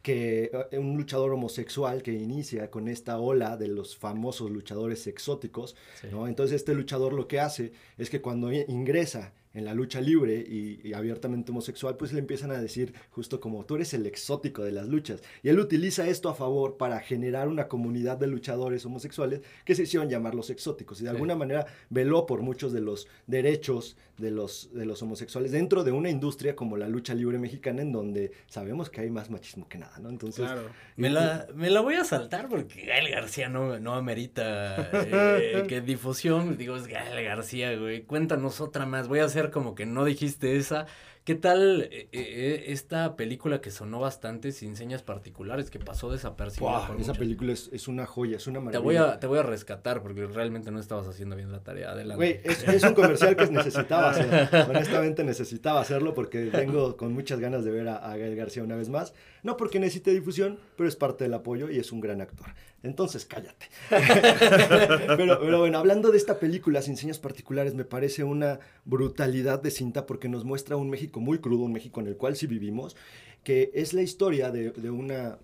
[0.03, 5.75] que eh, un luchador homosexual que inicia con esta ola de los famosos luchadores exóticos,
[6.11, 6.27] ¿no?
[6.27, 10.93] Entonces este luchador lo que hace es que cuando ingresa en la lucha libre y,
[10.93, 14.87] abiertamente homosexual, pues le empiezan a decir justo como tú eres el exótico de las
[14.87, 15.21] luchas.
[15.41, 19.83] Y él utiliza esto a favor para generar una comunidad de luchadores homosexuales que se
[19.83, 21.01] hicieron llamar los exóticos.
[21.01, 25.51] Y de alguna manera veló por muchos de los derechos de los, de los homosexuales
[25.51, 29.29] dentro de una industria como la lucha libre mexicana en donde sabemos que hay más
[29.29, 30.09] machismo que nada, ¿no?
[30.09, 30.45] Entonces...
[30.45, 30.69] Claro.
[30.95, 35.81] Me la, me la voy a saltar porque Gael García no, no amerita eh, que
[35.81, 36.57] difusión.
[36.57, 38.03] Digo, es Gael García, güey.
[38.03, 39.07] Cuéntanos otra más.
[39.07, 40.85] Voy a hacer como que no dijiste esa.
[41.23, 46.89] ¿Qué tal eh, eh, esta película que sonó bastante sin señas particulares, que pasó desapercibida?
[46.99, 48.81] esa película es, una joya, es una maravilla.
[48.81, 51.91] Te voy, a, te voy a rescatar porque realmente no estabas haciendo bien la tarea.
[51.91, 52.17] Adelante.
[52.17, 54.49] Güey, es, un comercial que necesitaba hacer.
[54.69, 58.75] Honestamente necesitaba hacerlo porque vengo con muchas ganas de ver a, a Gael García una
[58.75, 59.13] vez más.
[59.43, 62.47] No porque necesite difusión, pero es parte del apoyo y es un gran actor.
[62.83, 63.67] Entonces, cállate.
[63.89, 70.05] pero, bueno, hablando de esta película sin señas particulares, me parece una brutalidad de cinta
[70.05, 72.97] porque nos muestra un México muy crudo, un México en el cual sí vivimos,
[73.43, 75.39] que es la historia de, de una,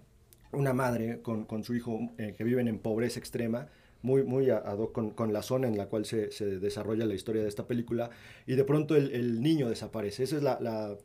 [0.51, 3.69] una madre con, con su hijo eh, que viven en pobreza extrema
[4.01, 4.47] muy, muy
[4.93, 6.29] con, con, la zona en la cual se,
[6.59, 8.09] desarrolla la historia de esta película,
[8.47, 10.23] y de pronto el, niño desaparece.
[10.23, 10.43] Eso es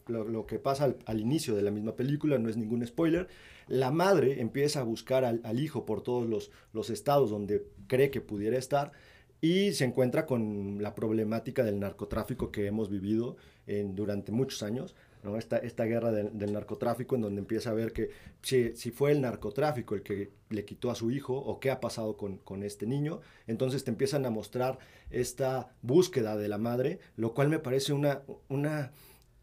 [0.06, 3.28] lo, que pasa al, inicio de la misma película, no es ningún spoiler.
[3.66, 8.58] La madre empieza a buscar al, hijo por todos los, estados donde cree que pudiera
[8.58, 8.92] estar,
[9.40, 13.36] y se encuentra con la problemática del narcotráfico que hemos vivido
[13.66, 14.94] durante muchos años.
[15.38, 18.10] Esta, esta guerra del narcotráfico en donde empieza a ver que
[18.42, 21.80] si, si, fue el narcotráfico el que le quitó a su hijo o qué ha
[21.80, 24.78] pasado con, con, este niño, entonces te empiezan a mostrar
[25.10, 28.22] esta búsqueda de la madre, lo cual me parece una...
[28.48, 28.92] una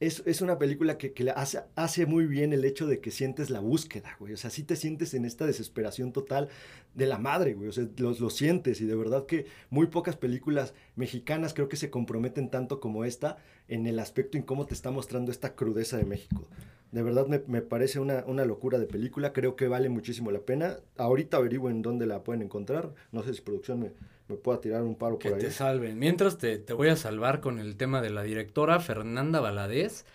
[0.02, 3.52] es, es, una película que, que hace, hace, muy bien el hecho de que sientes
[3.52, 4.34] la búsqueda, güey.
[4.34, 6.50] O sea, sí te sientes en esta desesperación total
[6.96, 7.70] de la madre, güey.
[7.70, 11.78] O sea, lo, lo, sientes y de verdad que muy pocas películas mexicanas creo que
[11.78, 13.38] se comprometen tanto como esta
[13.68, 16.48] en el aspecto en cómo te está mostrando esta crudeza de México.
[16.92, 20.40] De verdad me, me parece una, una, locura de película, creo que vale muchísimo la
[20.40, 20.78] pena.
[20.98, 22.94] Ahorita averigüen dónde la pueden encontrar.
[23.12, 23.92] No sé si producción me,
[24.28, 25.40] me pueda tirar un paro por ahí.
[25.40, 25.98] Que te salven.
[25.98, 30.06] Mientras te, te, voy a salvar con el tema de la directora Fernanda Valadez.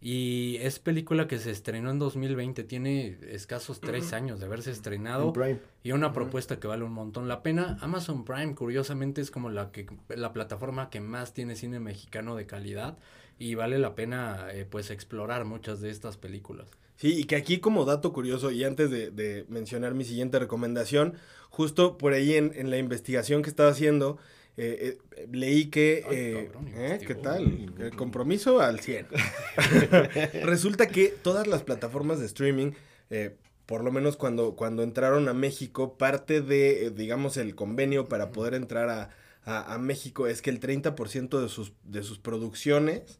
[0.00, 5.32] Y es película que se estrenó en 2020, tiene escasos tres años de haberse estrenado.
[5.82, 7.78] Y una propuesta que vale un montón la pena.
[7.80, 12.46] Amazon Prime, curiosamente, es como la, que, la plataforma que más tiene cine mexicano de
[12.46, 12.98] calidad.
[13.38, 16.68] Y vale la pena, eh, pues, explorar muchas de estas películas.
[16.96, 21.14] Sí, y que aquí como dato curioso, y antes de, de mencionar mi siguiente recomendación,
[21.50, 24.16] justo por ahí en, en la investigación que estaba haciendo,
[24.56, 26.02] eh, eh, leí que...
[26.10, 27.00] eh, ¿eh?
[27.06, 27.74] ¿Qué tal?
[27.78, 29.08] El compromiso al 100.
[30.44, 32.72] Resulta que todas las plataformas de streaming,
[33.10, 38.30] eh, por lo menos cuando, cuando entraron a México, parte de, digamos, el convenio para
[38.30, 39.10] poder entrar a,
[39.44, 43.18] a, a México es que el 30% de sus, de sus producciones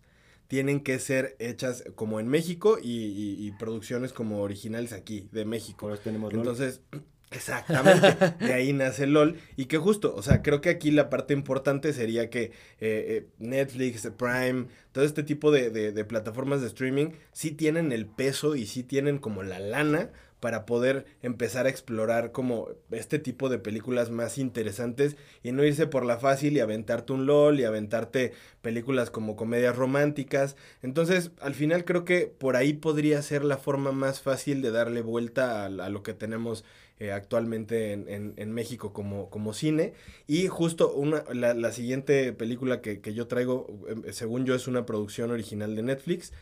[0.49, 5.45] tienen que ser hechas como en México y, y, y producciones como originales aquí, de
[5.45, 5.95] México.
[5.99, 6.81] tenemos Entonces...
[7.33, 9.37] Exactamente, de ahí nace LOL.
[9.57, 13.27] Y que justo, o sea, creo que aquí la parte importante sería que eh, eh,
[13.39, 18.55] Netflix, Prime, todo este tipo de, de, de, plataformas de streaming sí tienen el peso
[18.55, 23.59] y sí tienen como la lana para poder empezar a explorar como este tipo de
[23.59, 28.33] películas más interesantes y no irse por la fácil y aventarte un LOL y aventarte
[28.63, 30.57] películas como comedias románticas.
[30.83, 35.01] Entonces, al final creo que por ahí podría ser la forma más fácil de darle
[35.01, 36.65] vuelta a, a lo que tenemos
[36.99, 39.93] eh, actualmente en, en, México como, como cine.
[40.27, 43.67] Y justo una, la, la siguiente película que, que, yo traigo,
[44.13, 46.33] según yo, es una producción original de Netflix.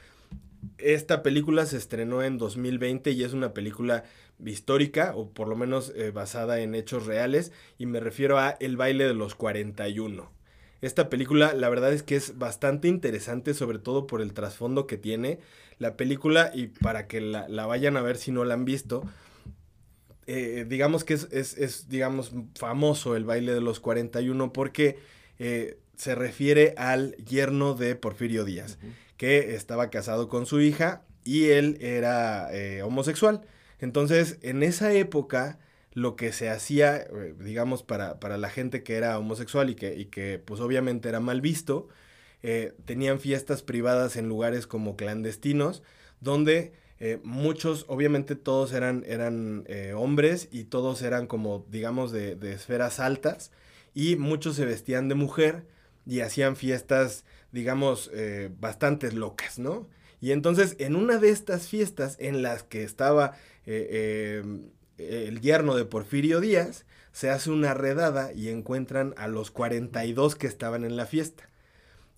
[0.78, 4.04] Esta película se estrenó en 2020 y es una película
[4.44, 8.76] histórica o por lo menos eh, basada en hechos reales y me refiero a El
[8.76, 10.30] baile de los 41.
[10.80, 14.98] Esta película la verdad es que es bastante interesante sobre todo por el trasfondo que
[14.98, 15.38] tiene
[15.78, 19.04] la película y para que la, vayan a ver si no la han visto.
[20.26, 24.98] Eh, digamos que es, digamos, famoso el baile de los 41 porque
[25.38, 28.78] eh, se refiere al yerno de Porfirio Díaz,
[29.16, 33.42] que estaba casado con su hija y él era eh, homosexual.
[33.78, 35.58] Entonces, en esa época,
[35.92, 39.94] lo que se hacía, eh, digamos, para, para, la gente que era homosexual y que,
[39.96, 41.88] y que pues obviamente era mal visto,
[42.42, 45.82] eh, tenían fiestas privadas en lugares como clandestinos,
[46.20, 46.82] donde
[47.22, 53.50] muchos, obviamente todos eran, eran hombres y todos eran como, digamos, de, de esferas altas,
[53.92, 55.66] y muchos se vestían de mujer
[56.06, 59.88] y hacían fiestas, digamos, eh, bastante locas, ¿no?
[60.20, 65.76] Y entonces en una de estas fiestas en las que estaba eh, em, el yerno
[65.76, 70.96] de Porfirio Díaz, se hace una redada y encuentran a los 42 que estaban en
[70.96, 71.48] la fiesta.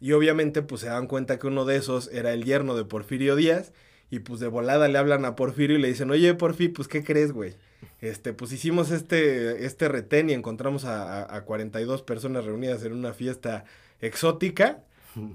[0.01, 3.37] Y obviamente pues se dan cuenta que uno de esos era el yerno de Porfirio
[3.37, 3.73] Díaz
[4.11, 7.05] y pues de volada le hablan a Porfirio y le dicen, oye Porfi, pues ¿qué
[7.05, 7.57] crees, güey?
[8.01, 13.13] Este, pues hicimos este, este retén y encontramos a, a, 42 personas reunidas en una
[13.13, 13.65] fiesta
[14.01, 14.83] exótica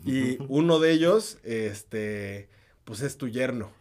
[0.06, 2.50] y uno de ellos, este,
[2.84, 3.72] pues es tu yerno.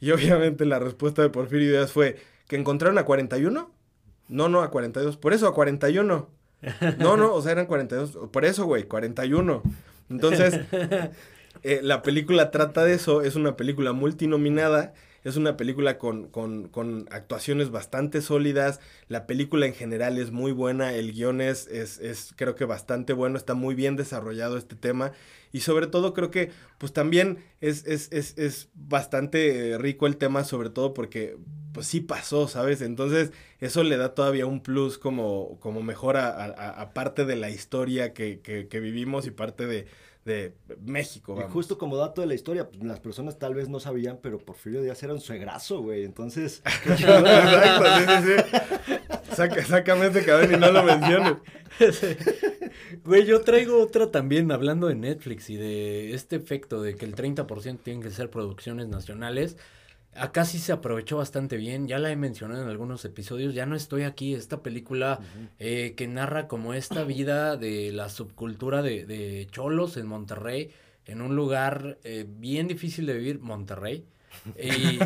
[0.00, 2.16] Y obviamente la respuesta de Porfirio Díaz fue,
[2.48, 3.70] ¿que encontraron a 41?
[4.28, 5.16] No, no, a 42.
[5.16, 6.28] Por eso, a 41.
[6.98, 8.30] No, no, o sea, eran 42.
[8.30, 9.62] Por eso, güey, 41.
[10.10, 10.60] Entonces,
[11.62, 13.22] eh, la película trata de eso.
[13.22, 14.94] Es una película multinominada
[15.26, 18.78] es una película con, con, con, actuaciones bastante sólidas.
[19.08, 20.94] La película en general es muy buena.
[20.94, 23.36] El guion es, es, creo que bastante bueno.
[23.36, 25.10] Está muy bien desarrollado este tema.
[25.50, 30.44] Y sobre todo creo que pues también es, es, es, es bastante rico el tema,
[30.44, 31.36] sobre todo porque
[31.72, 32.80] pues sí pasó, ¿sabes?
[32.80, 38.14] Entonces eso le da todavía un plus como, como mejor a, parte de la historia
[38.14, 39.86] que, que vivimos y parte de,
[40.26, 40.52] de
[40.84, 41.38] México.
[41.40, 44.38] Y justo como dato de la historia, pues, las personas tal vez no sabían, pero
[44.38, 46.04] Porfirio Díaz era un suegrazo, güey.
[46.04, 46.62] Entonces.
[46.84, 48.34] Exacto, sí,
[48.86, 48.94] sí,
[49.34, 51.34] Saca, sácame ese cabrón y no lo menciones.
[53.04, 57.14] Güey, yo traigo otra también hablando de Netflix y de este efecto de que el
[57.14, 59.56] 30% tienen que ser producciones nacionales.
[60.18, 63.76] Acá sí se aprovechó bastante bien, ya la he mencionado en algunos episodios, ya no
[63.76, 65.20] estoy aquí, esta película
[65.58, 70.70] eh, que narra como esta vida de la subcultura de, de Cholos en Monterrey,
[71.06, 74.04] en un lugar eh, bien difícil de vivir, Monterrey.
[74.58, 74.98] Y,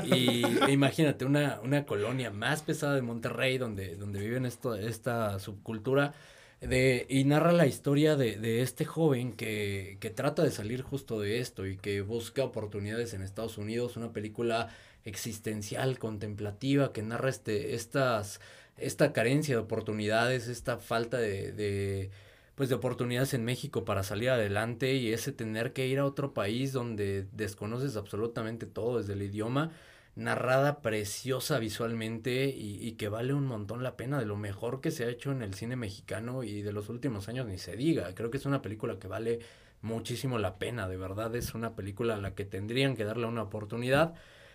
[0.66, 6.14] e imagínate, una, una colonia más pesada de Monterrey donde, donde viven esto, esta subcultura.
[6.61, 11.18] De, y narra la historia de, de este joven que, que, trata de salir justo
[11.18, 14.68] de esto y que busca oportunidades en Estados Unidos, una película
[15.05, 18.40] existencial, contemplativa, que narra este, estas,
[18.76, 22.11] esta carencia de oportunidades, esta falta de, de,
[22.55, 26.34] pues de oportunidades en México para salir adelante y ese tener que ir a otro
[26.34, 29.72] país donde desconoces absolutamente todo desde el idioma,
[30.16, 34.90] narrada preciosa visualmente y, y, que vale un montón la pena de lo mejor que
[34.90, 38.14] se ha hecho en el cine mexicano y de los últimos años ni se diga.
[38.14, 39.40] Creo que es una película que vale
[39.82, 43.42] muchísimo la pena, de verdad es una película a la que tendrían que darle una
[43.42, 44.14] oportunidad.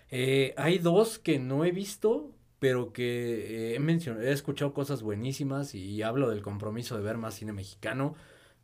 [0.09, 5.01] Eh, hay dos que no he visto, pero que eh, he mencionado, he escuchado cosas
[5.01, 8.15] buenísimas y hablo del compromiso de ver más cine mexicano.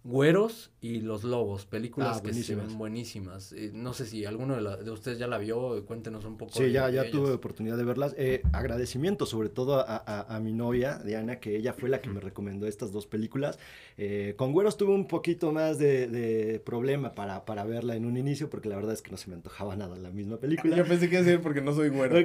[0.04, 3.54] Güeros y Los Lobos, películas ah, que se ven buenísimas.
[3.54, 6.54] Eh, no sé si alguno de, ustedes ya la vio, cuéntenos un poco.
[6.56, 8.16] Sí, ya, ya tuve oportunidad de verlas.
[8.18, 12.66] Eh, agradecimiento sobre todo a, mi novia, Diana, que ella fue la que me recomendó
[12.66, 13.60] estas dos películas.
[13.96, 18.50] Eh, con Güeros tuve un poquito más de, problema para, para verla en un inicio,
[18.50, 20.76] porque la verdad es que no se me antojaba nada la misma película.
[20.76, 22.16] Yo pensé que iba a decir porque no soy güero.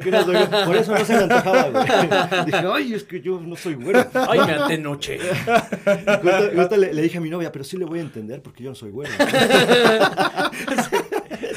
[0.64, 1.84] Por eso no se me antojaba, güey.
[2.46, 4.02] Dije, ay, es que yo no soy güero.
[4.14, 5.18] Ay, me ante noche.
[6.78, 8.76] le, le dije a mi novia, pero sí le voy a entender porque yo no
[8.76, 9.12] soy güero.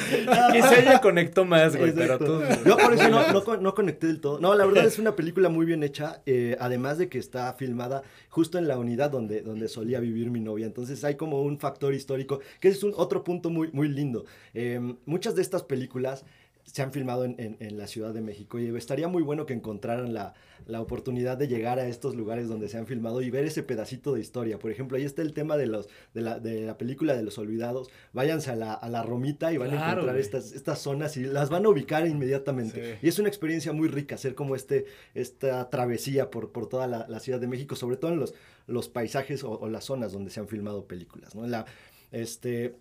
[0.51, 2.41] Quizá ella conectó más, güey, pero tú...
[2.65, 4.39] Yo por eso no, no, conecté del todo.
[4.39, 8.03] No, la verdad es una película muy bien hecha, eh, además de que está filmada
[8.29, 10.65] justo en la unidad donde, donde solía vivir mi novia.
[10.65, 14.25] Entonces hay como un factor histórico, que es un otro punto muy, muy lindo.
[14.53, 16.25] Eh, muchas de estas películas
[16.71, 20.13] se han filmado en, en, la Ciudad de México y estaría muy bueno que encontraran
[20.13, 20.33] la,
[20.67, 24.13] la, oportunidad de llegar a estos lugares donde se han filmado y ver ese pedacito
[24.13, 24.59] de historia.
[24.59, 27.37] Por ejemplo, ahí está el tema de, los, de, la, de la película de los
[27.37, 27.89] olvidados.
[28.13, 31.49] Váyanse a la, a la Romita y van a encontrar estas, estas zonas y las
[31.49, 32.99] van a ubicar inmediatamente.
[33.01, 37.07] Y es una experiencia muy rica hacer como este, esta travesía por, por toda la,
[37.07, 38.35] la Ciudad de México, sobre todo en los,
[38.67, 41.33] los paisajes o, o, las zonas donde se han filmado películas.
[41.35, 41.47] ¿no?
[41.47, 41.65] La,
[42.11, 42.75] este,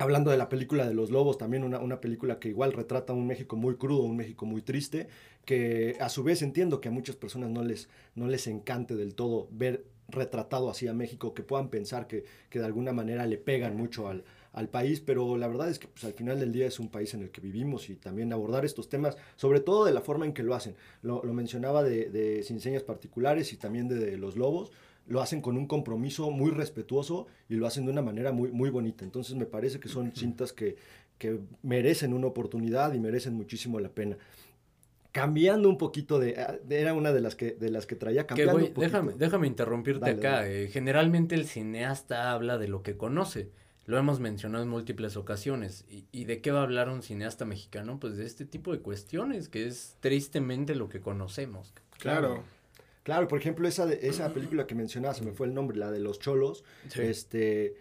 [0.00, 3.26] Hablando de la película de los lobos, también una, una, película que igual retrata un
[3.26, 5.08] México muy crudo, un México muy triste,
[5.44, 9.14] que a su vez entiendo que a muchas personas no les, no les encante del
[9.14, 13.36] todo ver retratado así a México, que puedan pensar que, que de alguna manera le
[13.36, 16.66] pegan mucho al, al país, pero la verdad es que pues, al final del día
[16.66, 19.92] es un país en el que vivimos y también abordar estos temas, sobre todo de
[19.92, 20.74] la forma en que lo hacen.
[21.02, 24.72] Lo, mencionaba de, de, Sin Señas Particulares y también de, Los Lobos,
[25.08, 28.70] lo hacen con un compromiso muy respetuoso y lo hacen de una manera muy, muy
[28.70, 29.04] bonita.
[29.04, 30.76] Entonces me parece que son cintas que,
[31.18, 34.16] que merecen una oportunidad y merecen muchísimo la pena
[35.10, 38.68] cambiando un poquito de, ah, era una de las que de las que traía cambiando
[38.76, 43.48] déjame déjame interrumpirte acá eh, generalmente el cineasta habla de lo que conoce
[43.88, 45.86] lo hemos mencionado en múltiples ocasiones.
[46.12, 47.98] ¿Y, de qué va a hablar un cineasta mexicano?
[47.98, 51.72] Pues de este tipo de cuestiones, que es tristemente lo que conocemos.
[51.98, 52.18] Claro.
[52.28, 52.44] Claro,
[53.28, 56.64] por ejemplo, esa, esa película que mencionabas, me fue el nombre, la de los cholos,
[56.96, 57.76] este,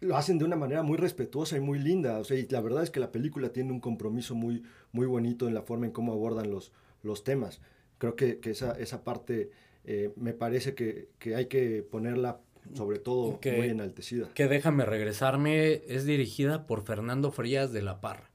[0.00, 2.18] lo hacen de una manera muy respetuosa y muy linda.
[2.18, 4.62] O sea, y la verdad es que la película tiene un compromiso muy,
[4.92, 6.72] muy bonito en la forma en cómo abordan los,
[7.02, 7.60] los temas.
[7.98, 9.50] Creo que, que esa, esa parte
[9.84, 12.40] eh, me parece que, que hay que ponerla
[12.74, 14.28] sobre todo muy enaltecida.
[14.34, 18.30] Que déjame regresarme, es dirigida por Fernando Frías de la Parra.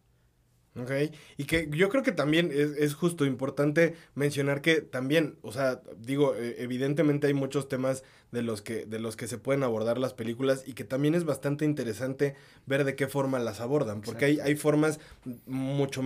[0.74, 0.90] Ok,
[1.36, 6.34] y que yo creo que también es, justo importante mencionar que también, o sea, digo,
[6.36, 10.14] e, evidentemente hay muchos temas de los que, de los que se pueden abordar las
[10.14, 14.40] películas y que también es bastante interesante ver de qué forma las abordan, porque hay,
[14.40, 15.00] hay, formas
[15.46, 16.02] mucho,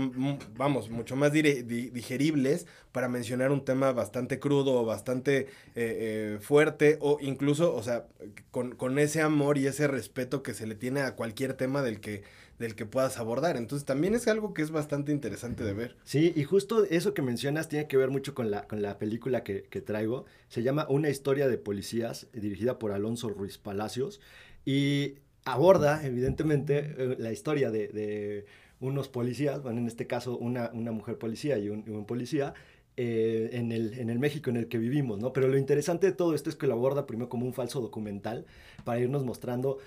[0.56, 6.98] vamos, mucho más digeribles para mencionar un tema bastante crudo o bastante eh, eh, fuerte
[7.02, 8.08] o incluso, o sea,
[8.52, 12.00] con, con ese amor y ese respeto que se le tiene a cualquier tema del
[12.00, 12.24] que
[12.60, 13.58] del que puedas abordar.
[13.58, 15.96] Entonces también es algo que es bastante interesante de ver.
[16.04, 19.44] Sí, y justo eso que mencionas tiene que ver mucho con la, con la película
[19.44, 20.26] que, traigo.
[20.48, 24.22] Se llama Una historia de policías, dirigida por Alonso Ruiz Palacios,
[24.66, 28.46] y aborda, evidentemente, eh, la historia de,
[28.80, 32.54] unos policías, bueno, en este caso una, una mujer policía y un, policía,
[32.98, 35.34] eh, en, el, en el México en el que vivimos, ¿no?
[35.34, 38.46] Pero lo interesante de todo esto es que lo aborda primero como un falso documental
[38.84, 39.80] para irnos mostrando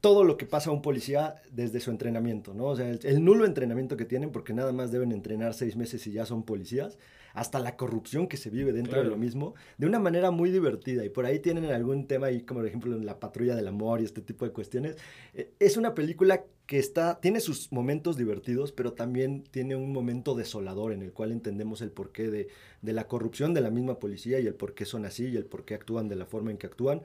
[0.00, 2.66] todo lo que pasa a un policía desde su entrenamiento, ¿no?
[2.66, 6.12] O sea, el, nulo entrenamiento que tienen, porque nada más deben entrenar seis meses y
[6.12, 6.98] ya son policías,
[7.34, 11.04] hasta la corrupción que se vive dentro de lo mismo, de una manera muy divertida.
[11.04, 14.00] Y por ahí tienen algún tema ahí, como por ejemplo en la patrulla del amor
[14.00, 14.96] y este tipo de cuestiones.
[15.34, 20.34] Eh, es una película que está, tiene sus momentos divertidos, pero también tiene un momento
[20.34, 22.48] desolador en el cual entendemos el porqué de,
[22.80, 25.46] de la corrupción de la misma policía y el por qué son así y el
[25.46, 27.02] por qué actúan de la forma en que actúan.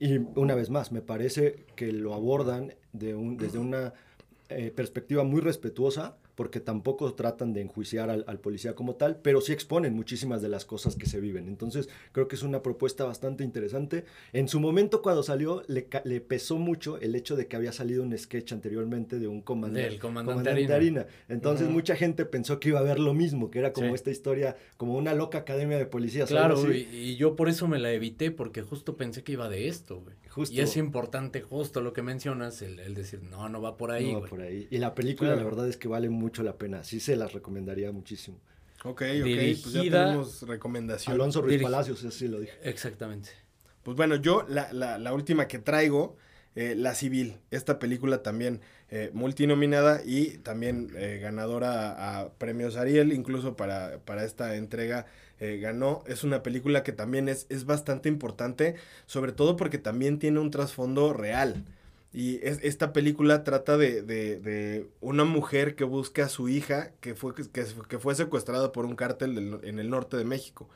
[0.00, 3.94] Y una vez más, me parece que lo abordan de un, desde una
[4.48, 9.52] eh, perspectiva muy respetuosa, porque tampoco tratan de enjuiciar al, policía como tal, pero sí
[9.52, 11.48] exponen muchísimas de las cosas que se viven.
[11.48, 14.04] Entonces, creo que es una propuesta bastante interesante.
[14.32, 18.04] En su momento, cuando salió, le, le pesó mucho el hecho de que había salido
[18.04, 21.08] un sketch anteriormente de un comandante, comandante, Harina.
[21.28, 24.56] Entonces, mucha gente pensó que iba a ver lo mismo, que era como esta historia,
[24.76, 26.28] como una loca academia de policías.
[26.28, 30.02] Claro, y, yo por eso me la evité, porque justo pensé que iba de esto,
[30.02, 30.14] güey.
[30.52, 34.12] Y es importante justo lo que mencionas, el, decir, no, no va por ahí.
[34.12, 34.68] No va por ahí.
[34.70, 36.84] Y la película, la verdad es que vale mucho la pena.
[36.84, 38.38] Sí se las recomendaría muchísimo.
[38.84, 39.26] Ok, ok.
[39.62, 41.14] pues ya tenemos recomendación.
[41.14, 42.52] Alonso Ruiz Palacios, sí lo dije.
[42.62, 43.30] Exactamente.
[43.82, 46.16] Pues bueno, yo la, la, la última que traigo,
[46.54, 47.38] eh, La Civil.
[47.50, 48.60] Esta película también
[48.90, 55.06] eh, multinominada y también eh, ganadora a, premios Ariel, incluso para, para esta entrega
[55.40, 56.04] eh, ganó.
[56.06, 58.76] Es una película que también es, es bastante importante,
[59.06, 61.64] sobre todo porque también tiene un trasfondo real.
[62.12, 66.92] Y es, esta película trata de, de, de, una mujer que busca a su hija
[67.00, 67.44] que fue, que,
[67.88, 70.68] que fue secuestrada por un cártel en el norte de México.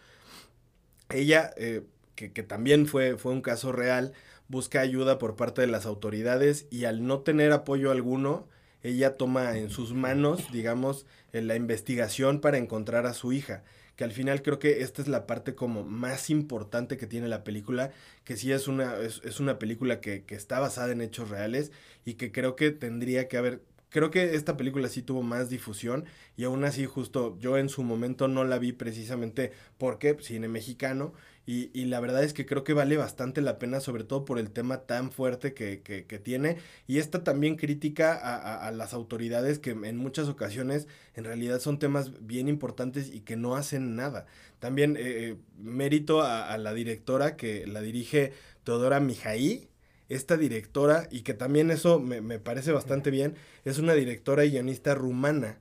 [1.08, 4.12] Ella, eh, que, que, también fue, fue un caso real,
[4.48, 8.46] busca ayuda por parte de las autoridades y al no tener apoyo alguno,
[8.82, 13.62] ella toma en sus manos, digamos, la investigación para encontrar a su hija
[13.96, 17.44] que al final creo que esta es la parte como más importante que tiene la
[17.44, 17.92] película,
[18.24, 21.72] que sí es una, es, una película que, que, está basada en hechos reales
[22.04, 23.62] y que creo que tendría que haber
[23.92, 27.82] creo que esta película sí tuvo más difusión y aún así justo yo en su
[27.84, 31.12] momento no la vi precisamente porque cine mexicano
[31.46, 34.38] y, y la verdad es que creo que vale bastante la pena sobre todo por
[34.38, 38.94] el tema tan fuerte que, que, que tiene y esta también crítica a, a, las
[38.94, 43.96] autoridades que en muchas ocasiones en realidad son temas bien importantes y que no hacen
[43.96, 44.26] nada.
[44.60, 48.32] También eh, eh mérito a, a la directora que la dirige
[48.64, 49.68] Teodora Mijaí,
[50.08, 53.34] esta directora, y que también eso me, me parece bastante bien,
[53.64, 55.58] es una directora y guionista rumana,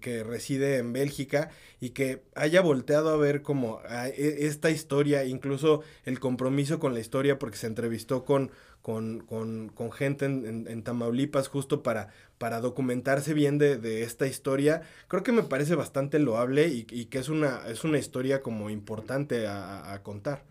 [0.00, 1.50] que, reside en Bélgica
[1.80, 6.94] y que haya volteado a ver como a e, esta historia, incluso el compromiso con
[6.94, 8.50] la historia, porque se entrevistó con,
[8.82, 14.26] con, con, con gente en, en, Tamaulipas justo para, para documentarse bien de, de, esta
[14.26, 18.70] historia, creo que me parece bastante loable y, que es una, es una historia como
[18.70, 20.42] importante a contar.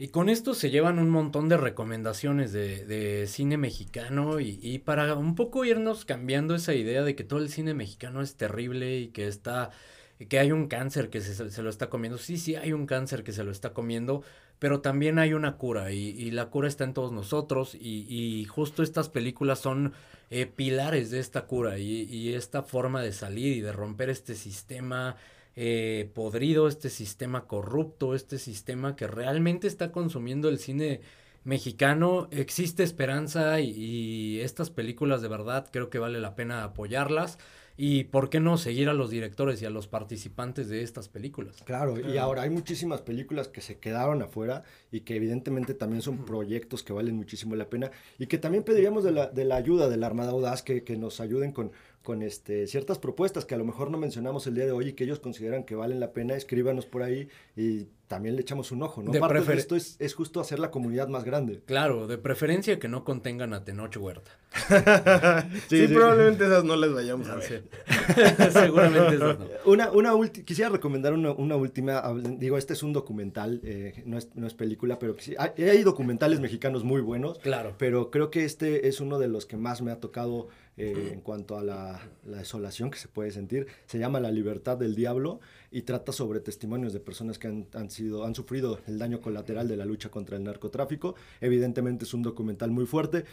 [0.00, 4.78] Y con esto se llevan un montón de recomendaciones de, de cine mexicano y, y,
[4.78, 8.96] para un poco irnos cambiando esa idea de que todo el cine mexicano es terrible
[8.96, 9.72] y que está
[10.30, 12.16] que hay un cáncer que se, se, lo está comiendo.
[12.16, 14.22] Sí, sí, hay un cáncer que se lo está comiendo,
[14.58, 18.46] pero también hay una cura y, y la cura está en todos nosotros y, y
[18.46, 19.92] justo estas películas son
[20.30, 24.34] eh, pilares de esta cura y, y esta forma de salir y de romper este
[24.34, 25.16] sistema
[25.62, 31.02] eh, podrido, este sistema corrupto, este sistema que realmente está consumiendo el cine
[31.44, 32.28] mexicano.
[32.30, 37.38] Existe esperanza y, y, estas películas de verdad creo que vale la pena apoyarlas.
[37.76, 41.56] Y por qué no seguir a los directores y a los participantes de estas películas.
[41.64, 46.24] Claro, y ahora hay muchísimas películas que se quedaron afuera y que evidentemente también son
[46.26, 49.88] proyectos que valen muchísimo la pena y que también pediríamos de la, de la ayuda
[49.88, 51.72] de la Armada Audaz que, que nos ayuden con,
[52.02, 54.92] con este, ciertas propuestas que a lo mejor no mencionamos el día de hoy y
[54.94, 58.82] que ellos consideran que valen la pena, escríbanos por ahí y también le echamos un
[58.82, 59.12] ojo, ¿no?
[59.12, 61.62] De Parte de esto es, es, justo hacer la comunidad más grande.
[61.64, 64.32] Claro, de preferencia que no contengan a Tenoch Huerta.
[65.68, 67.68] sí, sí, sí, probablemente esas no les vayamos a ver.
[68.52, 69.46] Seguramente esas no.
[69.64, 72.02] Una, una quisiera recomendar una, una, última,
[72.36, 75.84] digo, este es un documental, eh, no, es, no es película, pero sí, hay, hay
[75.84, 77.38] documentales mexicanos muy buenos.
[77.38, 77.76] Claro.
[77.78, 80.48] Pero creo que este es uno de los que más me ha tocado
[80.80, 83.66] eh, en cuanto a la, la, desolación que se puede sentir.
[83.86, 85.40] Se llama La libertad del diablo
[85.70, 89.68] y trata sobre testimonios de personas que han, han, sido, han sufrido el daño colateral
[89.68, 91.14] de la lucha contra el narcotráfico.
[91.40, 93.24] Evidentemente es un documental muy fuerte.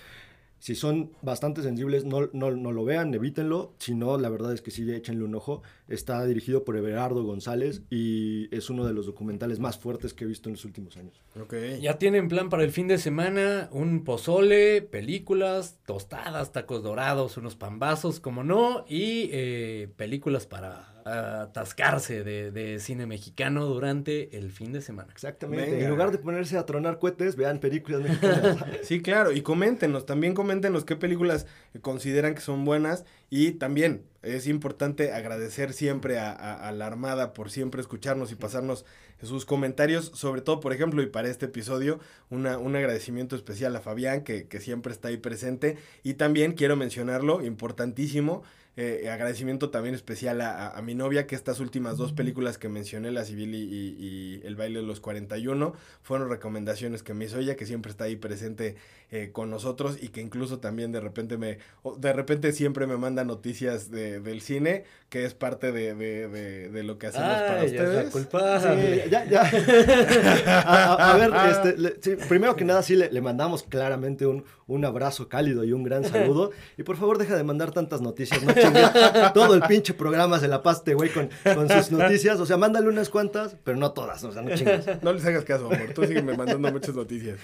[0.60, 3.74] Si son bastante sensibles, no, no, no, lo vean, evítenlo.
[3.80, 5.62] Si no, la verdad es que sí, échenle un ojo.
[5.88, 10.28] Está dirigido por Everardo González y es uno de los documentales más fuertes que he
[10.28, 11.22] visto en los últimos años.
[11.40, 11.80] Okay.
[11.80, 17.56] Ya tienen plan para el fin de semana, un pozole, películas, tostadas, tacos dorados, unos
[17.56, 24.74] pambazos, como no, y eh, películas para atascarse de, de, cine mexicano durante el fin
[24.74, 25.10] de semana.
[25.12, 25.72] Exactamente.
[25.72, 25.84] Venga.
[25.84, 28.58] En lugar de ponerse a tronar cohetes, vean películas mexicanas.
[28.84, 29.32] sí, claro.
[29.32, 31.46] Y coméntenos, también coméntenos qué películas
[31.82, 33.06] consideran que son buenas.
[33.30, 38.36] Y también es importante agradecer siempre a, a, a la Armada por siempre escucharnos y
[38.36, 38.86] pasarnos
[39.26, 43.82] sus comentarios, sobre todo, por ejemplo, y para este episodio, una, un agradecimiento especial a
[43.82, 45.78] Fabián, que, que siempre está ahí presente.
[46.04, 48.44] Y también quiero mencionarlo, importantísimo,
[48.80, 52.70] eh, agradecimiento también especial a, a, a, mi novia, que estas últimas dos películas que
[52.70, 55.74] mencioné, La Civil y, y, y, El baile de los 41,
[56.04, 58.76] fueron recomendaciones que me hizo ella, que siempre está ahí presente
[59.10, 61.60] eh, con nosotros y que incluso también de repente me,
[61.98, 66.70] de repente siempre me manda noticias de, del cine, que es parte de, de, de,
[66.70, 68.16] de lo que hacemos Ay, para ustedes.
[68.16, 69.04] Es.
[69.04, 69.42] Sí, ya, ya.
[70.68, 74.44] a, a, ver, este, le, sí, primero que nada, sí le, le mandamos claramente un,
[74.68, 76.52] un, abrazo cálido y un gran saludo.
[76.78, 79.32] Y por favor, deja de mandar tantas noticias, no chingue.
[79.34, 82.40] Todo el pinche programa se la paste, güey, con, con, sus noticias.
[82.40, 84.86] O sea, mándale unas cuantas, pero no todas, o sea, no chingues.
[85.02, 85.94] No les hagas caso, amor.
[85.94, 87.40] Tú sígueme mandando muchas noticias.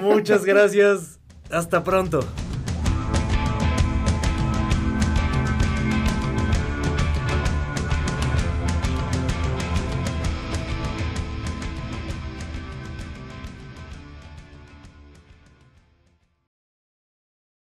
[0.00, 1.18] Muchas gracias.
[1.50, 2.20] Hasta pronto.